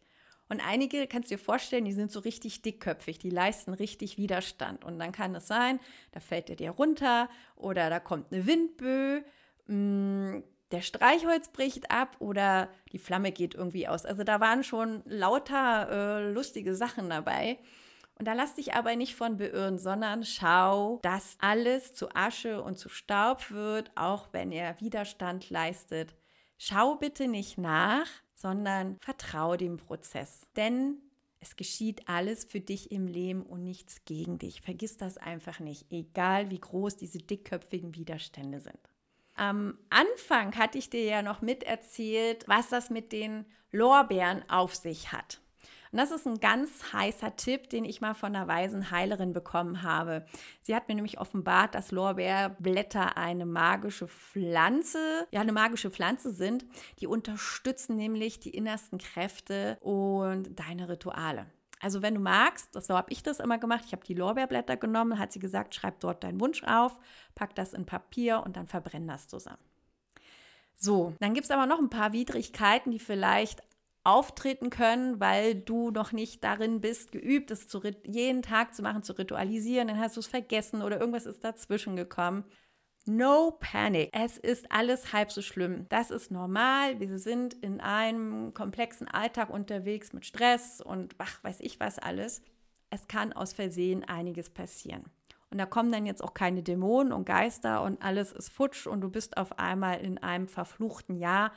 Und 0.51 0.59
einige, 0.59 1.07
kannst 1.07 1.31
du 1.31 1.35
dir 1.35 1.41
vorstellen, 1.41 1.85
die 1.85 1.93
sind 1.93 2.11
so 2.11 2.19
richtig 2.19 2.61
dickköpfig, 2.61 3.17
die 3.17 3.29
leisten 3.29 3.73
richtig 3.73 4.17
Widerstand. 4.17 4.83
Und 4.83 4.99
dann 4.99 5.13
kann 5.13 5.33
es 5.33 5.47
sein, 5.47 5.79
da 6.11 6.19
fällt 6.19 6.49
er 6.49 6.57
dir 6.57 6.71
runter 6.71 7.29
oder 7.55 7.89
da 7.89 8.01
kommt 8.01 8.33
eine 8.33 8.45
Windböe. 8.45 9.23
mh, 9.67 9.75
mm, 9.75 10.43
der 10.73 10.81
Streichholz 10.81 11.53
bricht 11.53 11.89
ab 11.89 12.17
oder 12.19 12.67
die 12.91 12.99
Flamme 12.99 13.31
geht 13.31 13.55
irgendwie 13.55 13.87
aus. 13.87 14.05
Also 14.05 14.25
da 14.25 14.41
waren 14.41 14.65
schon 14.65 15.03
lauter 15.05 15.89
äh, 16.19 16.31
lustige 16.31 16.75
Sachen 16.75 17.09
dabei. 17.09 17.57
Und 18.19 18.27
da 18.27 18.33
lass 18.33 18.55
dich 18.55 18.73
aber 18.73 18.97
nicht 18.97 19.15
von 19.15 19.37
beirren, 19.37 19.79
sondern 19.79 20.25
schau, 20.25 20.99
dass 21.01 21.37
alles 21.39 21.93
zu 21.93 22.13
Asche 22.13 22.61
und 22.61 22.77
zu 22.77 22.89
Staub 22.89 23.51
wird, 23.51 23.89
auch 23.95 24.27
wenn 24.33 24.51
er 24.51 24.81
Widerstand 24.81 25.49
leistet. 25.49 26.13
Schau 26.57 26.95
bitte 26.95 27.29
nicht 27.29 27.57
nach, 27.57 28.07
sondern 28.41 28.97
vertraue 28.99 29.57
dem 29.57 29.77
Prozess. 29.77 30.41
Denn 30.55 30.97
es 31.39 31.55
geschieht 31.55 32.07
alles 32.07 32.43
für 32.45 32.59
dich 32.59 32.91
im 32.91 33.07
Leben 33.07 33.43
und 33.43 33.63
nichts 33.63 34.05
gegen 34.05 34.37
dich. 34.37 34.61
Vergiss 34.61 34.97
das 34.97 35.17
einfach 35.17 35.59
nicht, 35.59 35.91
egal 35.91 36.49
wie 36.49 36.59
groß 36.59 36.97
diese 36.97 37.19
dickköpfigen 37.19 37.95
Widerstände 37.95 38.59
sind. 38.59 38.79
Am 39.35 39.77
Anfang 39.89 40.55
hatte 40.55 40.77
ich 40.77 40.89
dir 40.89 41.03
ja 41.03 41.21
noch 41.21 41.41
miterzählt, 41.41 42.47
was 42.47 42.69
das 42.69 42.89
mit 42.89 43.11
den 43.11 43.45
Lorbeeren 43.71 44.47
auf 44.49 44.75
sich 44.75 45.11
hat. 45.11 45.41
Und 45.91 45.97
das 45.97 46.11
ist 46.11 46.25
ein 46.25 46.39
ganz 46.39 46.93
heißer 46.93 47.35
Tipp, 47.35 47.69
den 47.69 47.83
ich 47.83 47.99
mal 47.99 48.13
von 48.13 48.35
einer 48.35 48.47
weisen 48.47 48.91
Heilerin 48.91 49.33
bekommen 49.33 49.83
habe. 49.83 50.25
Sie 50.61 50.73
hat 50.73 50.87
mir 50.87 50.95
nämlich 50.95 51.19
offenbart, 51.19 51.75
dass 51.75 51.91
Lorbeerblätter 51.91 53.17
eine 53.17 53.45
magische 53.45 54.07
Pflanze, 54.07 55.27
ja, 55.31 55.41
eine 55.41 55.51
magische 55.51 55.91
Pflanze 55.91 56.31
sind. 56.31 56.65
Die 56.99 57.07
unterstützen 57.07 57.97
nämlich 57.97 58.39
die 58.39 58.51
innersten 58.51 58.99
Kräfte 58.99 59.77
und 59.81 60.57
deine 60.57 60.87
Rituale. 60.87 61.47
Also 61.81 62.01
wenn 62.03 62.13
du 62.13 62.21
magst, 62.21 62.73
so 62.81 62.95
habe 62.95 63.11
ich 63.11 63.23
das 63.23 63.39
immer 63.39 63.57
gemacht, 63.57 63.83
ich 63.85 63.91
habe 63.91 64.05
die 64.05 64.13
Lorbeerblätter 64.13 64.77
genommen, 64.77 65.17
hat 65.17 65.31
sie 65.31 65.39
gesagt, 65.39 65.73
schreib 65.73 65.99
dort 65.99 66.23
deinen 66.23 66.39
Wunsch 66.39 66.63
auf, 66.63 66.99
pack 67.33 67.55
das 67.55 67.73
in 67.73 67.85
Papier 67.87 68.43
und 68.45 68.55
dann 68.55 68.67
verbrenn 68.67 69.07
das 69.07 69.27
zusammen. 69.27 69.57
So, 70.75 71.13
dann 71.19 71.33
gibt 71.33 71.45
es 71.45 71.51
aber 71.51 71.65
noch 71.65 71.79
ein 71.79 71.89
paar 71.89 72.13
Widrigkeiten, 72.13 72.91
die 72.91 72.99
vielleicht 72.99 73.61
auftreten 74.03 74.69
können, 74.69 75.19
weil 75.19 75.55
du 75.55 75.91
noch 75.91 76.11
nicht 76.11 76.43
darin 76.43 76.81
bist, 76.81 77.11
geübt, 77.11 77.51
es 77.51 77.67
zu, 77.67 77.81
jeden 78.03 78.41
Tag 78.41 78.73
zu 78.73 78.81
machen, 78.81 79.03
zu 79.03 79.17
ritualisieren, 79.17 79.87
dann 79.87 79.99
hast 79.99 80.15
du 80.15 80.21
es 80.21 80.27
vergessen 80.27 80.81
oder 80.81 80.99
irgendwas 80.99 81.25
ist 81.25 81.43
dazwischen 81.43 81.95
gekommen. 81.95 82.45
No 83.05 83.57
panic. 83.59 84.09
Es 84.13 84.37
ist 84.37 84.71
alles 84.71 85.11
halb 85.11 85.31
so 85.31 85.41
schlimm. 85.41 85.87
Das 85.89 86.11
ist 86.11 86.29
normal. 86.29 86.99
Wir 86.99 87.17
sind 87.17 87.55
in 87.55 87.81
einem 87.81 88.53
komplexen 88.53 89.07
Alltag 89.07 89.49
unterwegs 89.49 90.13
mit 90.13 90.25
Stress 90.25 90.81
und 90.81 91.15
ach, 91.17 91.43
weiß 91.43 91.61
ich 91.61 91.79
was 91.79 91.97
alles. 91.97 92.43
Es 92.91 93.07
kann 93.07 93.33
aus 93.33 93.53
Versehen 93.53 94.03
einiges 94.03 94.51
passieren. 94.51 95.05
Und 95.49 95.57
da 95.57 95.65
kommen 95.65 95.91
dann 95.91 96.05
jetzt 96.05 96.23
auch 96.23 96.33
keine 96.33 96.63
Dämonen 96.63 97.11
und 97.11 97.25
Geister 97.25 97.81
und 97.81 98.01
alles 98.01 98.31
ist 98.31 98.49
futsch 98.49 98.87
und 98.87 99.01
du 99.01 99.09
bist 99.09 99.35
auf 99.35 99.59
einmal 99.59 99.99
in 99.99 100.17
einem 100.17 100.47
verfluchten 100.47 101.17
Jahr. 101.17 101.51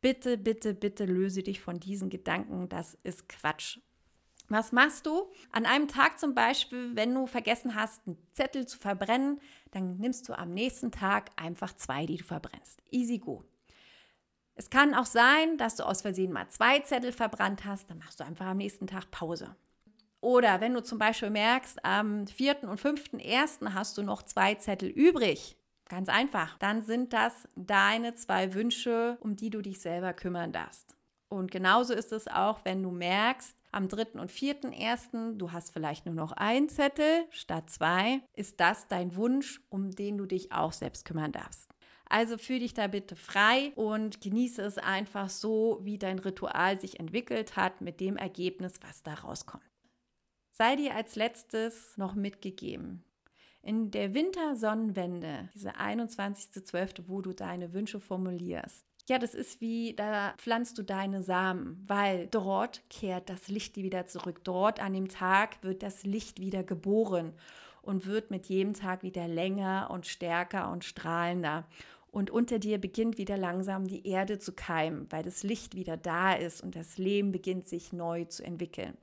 Bitte, 0.00 0.38
bitte, 0.38 0.74
bitte 0.74 1.04
löse 1.04 1.42
dich 1.42 1.60
von 1.60 1.78
diesen 1.78 2.10
Gedanken. 2.10 2.68
Das 2.68 2.96
ist 3.02 3.28
Quatsch. 3.28 3.78
Was 4.48 4.72
machst 4.72 5.06
du? 5.06 5.30
An 5.52 5.64
einem 5.64 5.86
Tag 5.86 6.18
zum 6.18 6.34
Beispiel, 6.34 6.96
wenn 6.96 7.14
du 7.14 7.26
vergessen 7.26 7.76
hast, 7.76 8.06
einen 8.06 8.18
Zettel 8.32 8.66
zu 8.66 8.78
verbrennen, 8.78 9.40
dann 9.70 9.98
nimmst 9.98 10.28
du 10.28 10.36
am 10.36 10.52
nächsten 10.52 10.90
Tag 10.90 11.30
einfach 11.36 11.74
zwei, 11.76 12.04
die 12.04 12.16
du 12.16 12.24
verbrennst. 12.24 12.82
Easy 12.90 13.18
go. 13.18 13.44
Es 14.56 14.68
kann 14.68 14.94
auch 14.94 15.06
sein, 15.06 15.56
dass 15.56 15.76
du 15.76 15.84
aus 15.84 16.02
Versehen 16.02 16.32
mal 16.32 16.48
zwei 16.48 16.80
Zettel 16.80 17.12
verbrannt 17.12 17.64
hast, 17.64 17.88
dann 17.88 17.98
machst 17.98 18.18
du 18.18 18.24
einfach 18.24 18.46
am 18.46 18.56
nächsten 18.56 18.86
Tag 18.86 19.10
Pause. 19.10 19.54
Oder 20.20 20.60
wenn 20.60 20.74
du 20.74 20.82
zum 20.82 20.98
Beispiel 20.98 21.30
merkst, 21.30 21.84
am 21.84 22.26
4. 22.26 22.64
und 22.64 22.78
5.1. 22.78 23.72
hast 23.72 23.96
du 23.96 24.02
noch 24.02 24.22
zwei 24.22 24.56
Zettel 24.56 24.88
übrig, 24.90 25.56
Ganz 25.90 26.08
einfach. 26.08 26.56
Dann 26.58 26.82
sind 26.82 27.12
das 27.12 27.48
deine 27.56 28.14
zwei 28.14 28.54
Wünsche, 28.54 29.18
um 29.20 29.34
die 29.34 29.50
du 29.50 29.60
dich 29.60 29.80
selber 29.80 30.12
kümmern 30.12 30.52
darfst. 30.52 30.96
Und 31.28 31.50
genauso 31.50 31.94
ist 31.94 32.12
es 32.12 32.28
auch, 32.28 32.64
wenn 32.64 32.80
du 32.82 32.92
merkst, 32.92 33.56
am 33.72 33.88
3. 33.88 34.20
und 34.20 34.30
4.1., 34.30 35.36
du 35.36 35.50
hast 35.50 35.72
vielleicht 35.72 36.06
nur 36.06 36.14
noch 36.14 36.30
einen 36.32 36.68
Zettel 36.68 37.24
statt 37.30 37.70
zwei, 37.70 38.20
ist 38.34 38.60
das 38.60 38.86
dein 38.86 39.16
Wunsch, 39.16 39.60
um 39.68 39.90
den 39.90 40.16
du 40.16 40.26
dich 40.26 40.52
auch 40.52 40.72
selbst 40.72 41.04
kümmern 41.04 41.32
darfst. 41.32 41.68
Also 42.08 42.38
fühl 42.38 42.60
dich 42.60 42.74
da 42.74 42.86
bitte 42.86 43.16
frei 43.16 43.72
und 43.74 44.20
genieße 44.20 44.62
es 44.62 44.78
einfach 44.78 45.28
so, 45.28 45.80
wie 45.82 45.98
dein 45.98 46.20
Ritual 46.20 46.80
sich 46.80 47.00
entwickelt 47.00 47.56
hat, 47.56 47.80
mit 47.80 47.98
dem 47.98 48.16
Ergebnis, 48.16 48.74
was 48.80 49.02
da 49.02 49.14
rauskommt. 49.14 49.64
Sei 50.52 50.76
dir 50.76 50.94
als 50.94 51.16
letztes 51.16 51.96
noch 51.96 52.14
mitgegeben. 52.14 53.04
In 53.62 53.90
der 53.90 54.14
Wintersonnenwende, 54.14 55.50
diese 55.54 55.76
21.12., 55.76 57.04
wo 57.06 57.20
du 57.20 57.32
deine 57.32 57.72
Wünsche 57.74 58.00
formulierst, 58.00 58.86
ja, 59.08 59.18
das 59.18 59.34
ist 59.34 59.60
wie, 59.60 59.94
da 59.94 60.34
pflanzt 60.38 60.78
du 60.78 60.84
deine 60.84 61.22
Samen, 61.22 61.82
weil 61.86 62.28
dort 62.28 62.88
kehrt 62.90 63.28
das 63.28 63.48
Licht 63.48 63.76
wieder 63.76 64.06
zurück. 64.06 64.44
Dort 64.44 64.80
an 64.80 64.92
dem 64.92 65.08
Tag 65.08 65.62
wird 65.62 65.82
das 65.82 66.04
Licht 66.04 66.40
wieder 66.40 66.62
geboren 66.62 67.32
und 67.82 68.06
wird 68.06 68.30
mit 68.30 68.46
jedem 68.46 68.72
Tag 68.72 69.02
wieder 69.02 69.26
länger 69.26 69.90
und 69.90 70.06
stärker 70.06 70.70
und 70.70 70.84
strahlender. 70.84 71.66
Und 72.12 72.30
unter 72.30 72.60
dir 72.60 72.78
beginnt 72.78 73.18
wieder 73.18 73.36
langsam 73.36 73.86
die 73.86 74.06
Erde 74.06 74.38
zu 74.38 74.52
keimen, 74.52 75.06
weil 75.10 75.24
das 75.24 75.42
Licht 75.42 75.74
wieder 75.74 75.96
da 75.96 76.32
ist 76.32 76.62
und 76.62 76.76
das 76.76 76.96
Leben 76.96 77.32
beginnt 77.32 77.68
sich 77.68 77.92
neu 77.92 78.24
zu 78.26 78.44
entwickeln. 78.44 78.96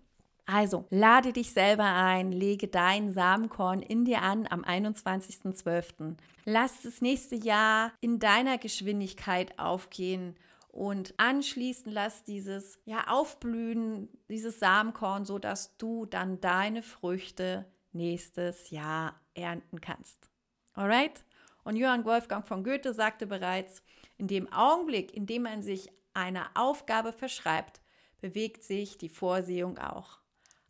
Also, 0.50 0.86
lade 0.90 1.34
dich 1.34 1.52
selber 1.52 1.84
ein, 1.84 2.32
lege 2.32 2.70
dein 2.70 3.12
Samenkorn 3.12 3.82
in 3.82 4.06
dir 4.06 4.22
an 4.22 4.48
am 4.50 4.64
21.12. 4.64 6.16
Lass 6.46 6.84
das 6.84 7.02
nächste 7.02 7.36
Jahr 7.36 7.92
in 8.00 8.18
deiner 8.20 8.58
Geschwindigkeit 8.58 9.60
aufgehen 9.60 10.36
und 10.70 11.14
anschließend 11.18 11.94
lass 11.94 12.24
dieses 12.24 12.80
ja 12.86 13.08
aufblühen, 13.08 14.08
dieses 14.30 14.60
Samenkorn, 14.60 15.26
so 15.26 15.38
dass 15.38 15.76
du 15.76 16.06
dann 16.06 16.40
deine 16.40 16.82
Früchte 16.82 17.66
nächstes 17.92 18.70
Jahr 18.70 19.20
ernten 19.34 19.82
kannst. 19.82 20.30
Alright? 20.76 21.26
Und 21.66 21.76
Johann 21.76 22.06
Wolfgang 22.06 22.48
von 22.48 22.64
Goethe 22.64 22.94
sagte 22.94 23.28
bereits, 23.28 23.84
in 24.18 24.28
dem 24.28 24.50
Augenblick, 24.54 25.14
in 25.14 25.26
dem 25.26 25.42
man 25.42 25.62
sich 25.62 25.92
einer 26.14 26.50
Aufgabe 26.54 27.12
verschreibt, 27.12 27.82
bewegt 28.22 28.64
sich 28.64 28.98
die 28.98 29.10
Vorsehung 29.10 29.78
auch. 29.78 30.20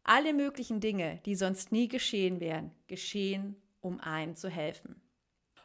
Alle 0.09 0.33
möglichen 0.33 0.79
Dinge, 0.79 1.19
die 1.25 1.35
sonst 1.35 1.73
nie 1.73 1.89
geschehen 1.89 2.39
wären, 2.39 2.71
geschehen, 2.87 3.57
um 3.81 3.99
einem 3.99 4.37
zu 4.37 4.47
helfen. 4.47 5.01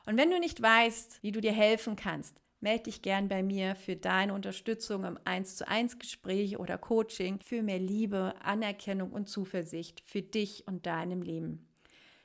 Und 0.04 0.16
wenn 0.16 0.32
du 0.32 0.40
nicht 0.40 0.60
weißt, 0.60 1.22
wie 1.22 1.30
du 1.30 1.40
dir 1.40 1.52
helfen 1.52 1.94
kannst, 1.94 2.40
melde 2.58 2.84
dich 2.84 3.02
gern 3.02 3.28
bei 3.28 3.44
mir 3.44 3.76
für 3.76 3.94
deine 3.94 4.34
Unterstützung 4.34 5.04
im 5.04 5.16
1 5.24 5.54
zu 5.58 5.68
1 5.68 6.00
Gespräch 6.00 6.58
oder 6.58 6.76
Coaching 6.76 7.38
für 7.38 7.62
mehr 7.62 7.78
Liebe, 7.78 8.34
Anerkennung 8.42 9.12
und 9.12 9.28
Zuversicht 9.28 10.02
für 10.06 10.22
dich 10.22 10.66
und 10.66 10.86
deinem 10.86 11.22
Leben. 11.22 11.68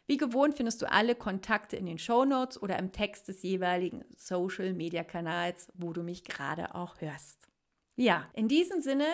Wie 0.07 0.17
gewohnt 0.17 0.55
findest 0.55 0.81
du 0.81 0.91
alle 0.91 1.13
Kontakte 1.13 1.75
in 1.75 1.85
den 1.85 1.99
Show 1.99 2.25
Notes 2.25 2.59
oder 2.59 2.79
im 2.79 2.91
Text 2.91 3.27
des 3.27 3.43
jeweiligen 3.43 4.03
Social 4.15 4.73
Media 4.73 5.03
Kanals, 5.03 5.67
wo 5.75 5.93
du 5.93 6.01
mich 6.01 6.23
gerade 6.23 6.73
auch 6.73 6.99
hörst. 6.99 7.47
Ja, 7.95 8.27
in 8.33 8.47
diesem 8.47 8.81
Sinne 8.81 9.05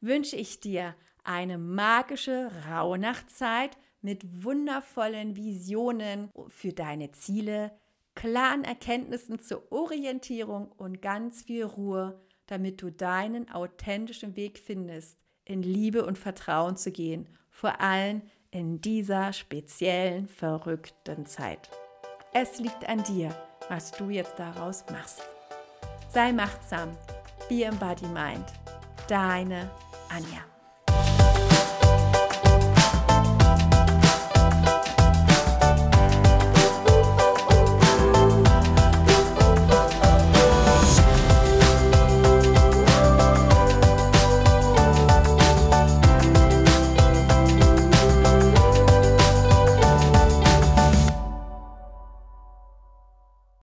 wünsche 0.00 0.36
ich 0.36 0.60
dir 0.60 0.94
eine 1.24 1.58
magische 1.58 2.50
Rauhnachtzeit 2.68 3.78
mit 4.00 4.44
wundervollen 4.44 5.36
Visionen 5.36 6.30
für 6.48 6.72
deine 6.72 7.12
Ziele, 7.12 7.72
klaren 8.14 8.64
Erkenntnissen 8.64 9.38
zur 9.38 9.70
Orientierung 9.72 10.70
und 10.72 11.00
ganz 11.00 11.42
viel 11.42 11.64
Ruhe, 11.64 12.20
damit 12.46 12.82
du 12.82 12.90
deinen 12.90 13.50
authentischen 13.50 14.36
Weg 14.36 14.58
findest, 14.58 15.16
in 15.44 15.62
Liebe 15.62 16.04
und 16.04 16.18
Vertrauen 16.18 16.76
zu 16.76 16.90
gehen, 16.90 17.28
vor 17.50 17.80
allem 17.80 18.22
in 18.50 18.80
dieser 18.80 19.32
speziellen, 19.32 20.28
verrückten 20.28 21.26
Zeit. 21.26 21.70
Es 22.34 22.58
liegt 22.58 22.88
an 22.88 23.02
dir, 23.04 23.34
was 23.68 23.92
du 23.92 24.10
jetzt 24.10 24.38
daraus 24.38 24.84
machst. 24.90 25.22
Sei 26.10 26.32
machtsam, 26.32 26.90
be 27.48 27.64
embody 27.64 28.06
mind. 28.06 28.46
Deine 29.08 29.70
Anja. 30.08 30.51